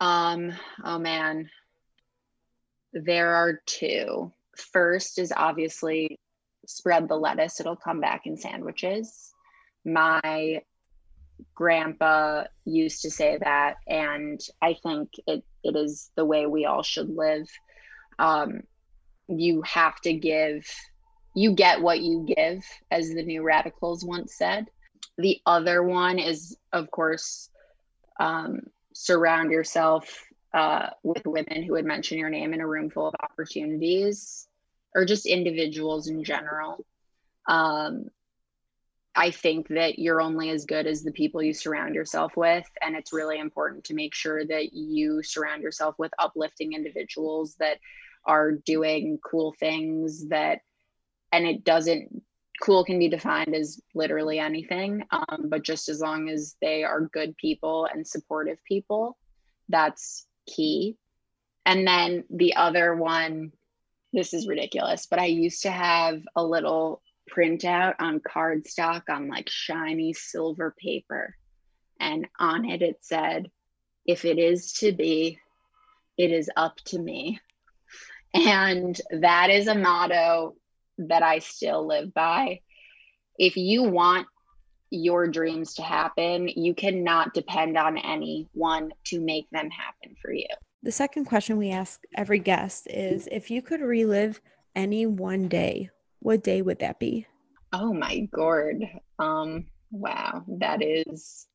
[0.00, 0.52] Um,
[0.84, 1.50] oh man,
[2.92, 4.32] there are two.
[4.56, 6.18] First is obviously
[6.66, 9.32] spread the lettuce, it'll come back in sandwiches.
[9.84, 10.62] My
[11.54, 16.82] grandpa used to say that, and I think it, it is the way we all
[16.82, 17.48] should live
[18.18, 18.62] um,
[19.28, 20.66] you have to give
[21.34, 24.66] you get what you give as the new radicals once said.
[25.18, 27.50] The other one is of course
[28.18, 28.60] um,
[28.94, 33.14] surround yourself uh, with women who would mention your name in a room full of
[33.22, 34.48] opportunities
[34.94, 36.84] or just individuals in general.
[37.46, 38.06] Um,
[39.16, 42.94] i think that you're only as good as the people you surround yourself with and
[42.94, 47.78] it's really important to make sure that you surround yourself with uplifting individuals that
[48.26, 50.60] are doing cool things that
[51.32, 52.22] and it doesn't
[52.62, 57.02] cool can be defined as literally anything um, but just as long as they are
[57.12, 59.16] good people and supportive people
[59.68, 60.96] that's key.
[61.64, 63.52] And then the other one
[64.12, 69.48] this is ridiculous but i used to have a little printout on cardstock on like
[69.48, 71.36] shiny silver paper.
[71.98, 73.50] And on it it said
[74.06, 75.38] if it is to be
[76.16, 77.40] it is up to me
[78.34, 80.54] and that is a motto
[80.98, 82.60] that I still live by.
[83.38, 84.26] If you want
[84.90, 90.46] your dreams to happen, you cannot depend on anyone to make them happen for you.
[90.82, 94.40] The second question we ask every guest is if you could relive
[94.74, 97.26] any one day, what day would that be?
[97.72, 98.84] Oh my gourd.
[99.18, 101.46] Um wow, that is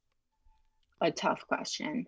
[1.00, 2.08] a tough question.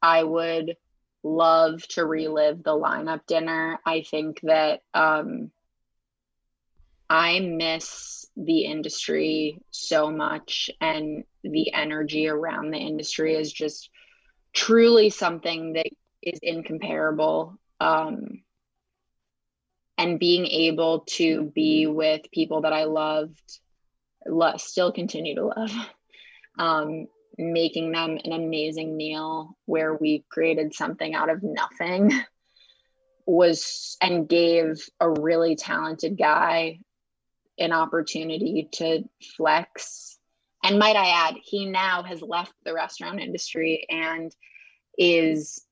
[0.00, 0.76] I would
[1.22, 3.78] love to relive the lineup dinner.
[3.84, 5.50] I think that um,
[7.08, 13.90] I miss the industry so much, and the energy around the industry is just
[14.52, 15.86] truly something that
[16.22, 17.58] is incomparable.
[17.80, 18.42] Um,
[19.98, 23.60] and being able to be with people that I loved,
[24.26, 25.72] lo- still continue to love,
[26.58, 27.06] um,
[27.38, 32.12] making them an amazing meal where we created something out of nothing
[33.26, 36.78] was and gave a really talented guy
[37.58, 39.04] an opportunity to
[39.36, 40.18] flex.
[40.64, 44.34] And might I add, he now has left the restaurant industry and
[44.98, 45.64] is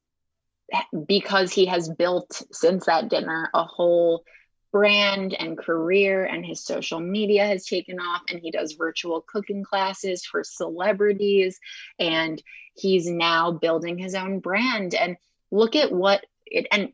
[1.06, 4.24] because he has built since that dinner a whole
[4.72, 9.64] brand and career and his social media has taken off and he does virtual cooking
[9.64, 11.58] classes for celebrities
[11.98, 12.42] and
[12.74, 14.94] he's now building his own brand.
[14.94, 15.16] And
[15.50, 16.92] look at what it and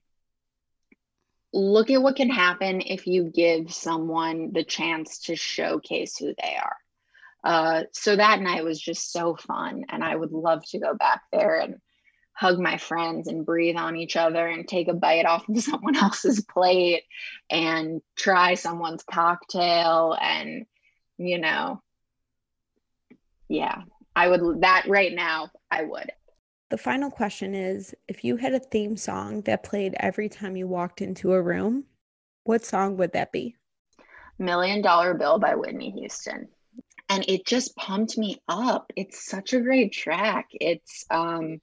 [1.52, 6.56] look at what can happen if you give someone the chance to showcase who they
[6.56, 6.76] are.
[7.44, 11.22] Uh, so that night was just so fun and i would love to go back
[11.30, 11.76] there and
[12.36, 15.96] hug my friends and breathe on each other and take a bite off of someone
[15.96, 17.04] else's plate
[17.50, 20.66] and try someone's cocktail and
[21.18, 21.80] you know
[23.48, 23.82] yeah
[24.14, 26.10] i would that right now i would.
[26.68, 30.66] The final question is if you had a theme song that played every time you
[30.66, 31.84] walked into a room
[32.46, 33.56] what song would that be?
[34.38, 36.48] Million dollar bill by whitney houston.
[37.08, 38.92] And it just pumped me up.
[38.94, 40.48] It's such a great track.
[40.52, 41.60] It's um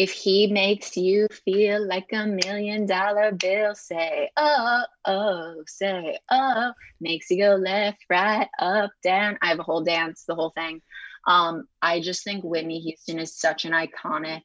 [0.00, 6.72] if he makes you feel like a million dollar bill, say, oh, oh, say, oh,
[7.02, 9.36] makes you go left, right, up, down.
[9.42, 10.80] I have a whole dance, the whole thing.
[11.26, 14.40] Um, I just think Whitney Houston is such an iconic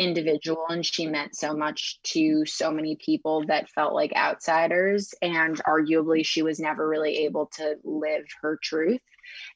[0.00, 5.62] individual and she meant so much to so many people that felt like outsiders and
[5.62, 9.02] arguably she was never really able to live her truth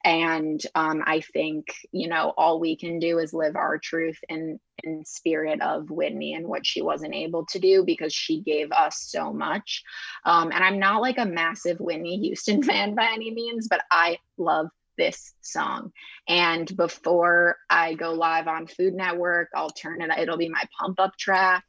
[0.05, 4.59] and um, i think you know all we can do is live our truth in
[4.83, 9.01] in spirit of whitney and what she wasn't able to do because she gave us
[9.01, 9.83] so much
[10.25, 14.19] um, and i'm not like a massive whitney houston fan by any means but i
[14.37, 15.93] love this song.
[16.29, 21.01] And before I go live on Food Network, I'll turn it, it'll be my pump
[21.01, 21.65] up track.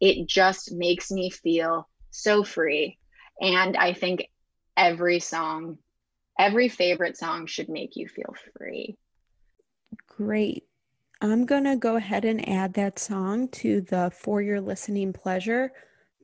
[0.00, 2.98] It just makes me feel so free.
[3.40, 4.28] And I think
[4.76, 5.78] every song
[6.38, 8.96] every favorite song should make you feel free.
[10.06, 10.64] Great.
[11.20, 15.72] I'm going to go ahead and add that song to the For Your Listening Pleasure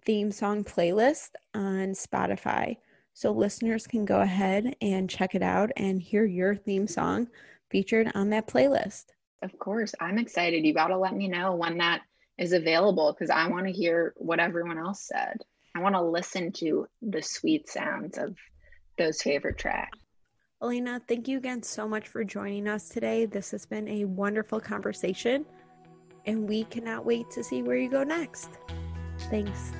[0.05, 2.77] theme song playlist on Spotify.
[3.15, 7.29] So listeners can go ahead and check it out and hear your theme song
[7.71, 9.07] featured on that playlist.
[9.43, 9.95] Of course.
[10.01, 10.65] I'm excited.
[10.65, 12.03] You got to let me know when that
[12.39, 15.39] is available because I want to hear what everyone else said.
[15.75, 18.37] I want to listen to the sweet sounds of
[18.97, 19.99] those favorite tracks.
[20.63, 23.27] Elena, thank you again so much for joining us today.
[23.27, 25.45] This has been a wonderful conversation,
[26.27, 28.51] and we cannot wait to see where you go next.
[29.31, 29.73] Thanks.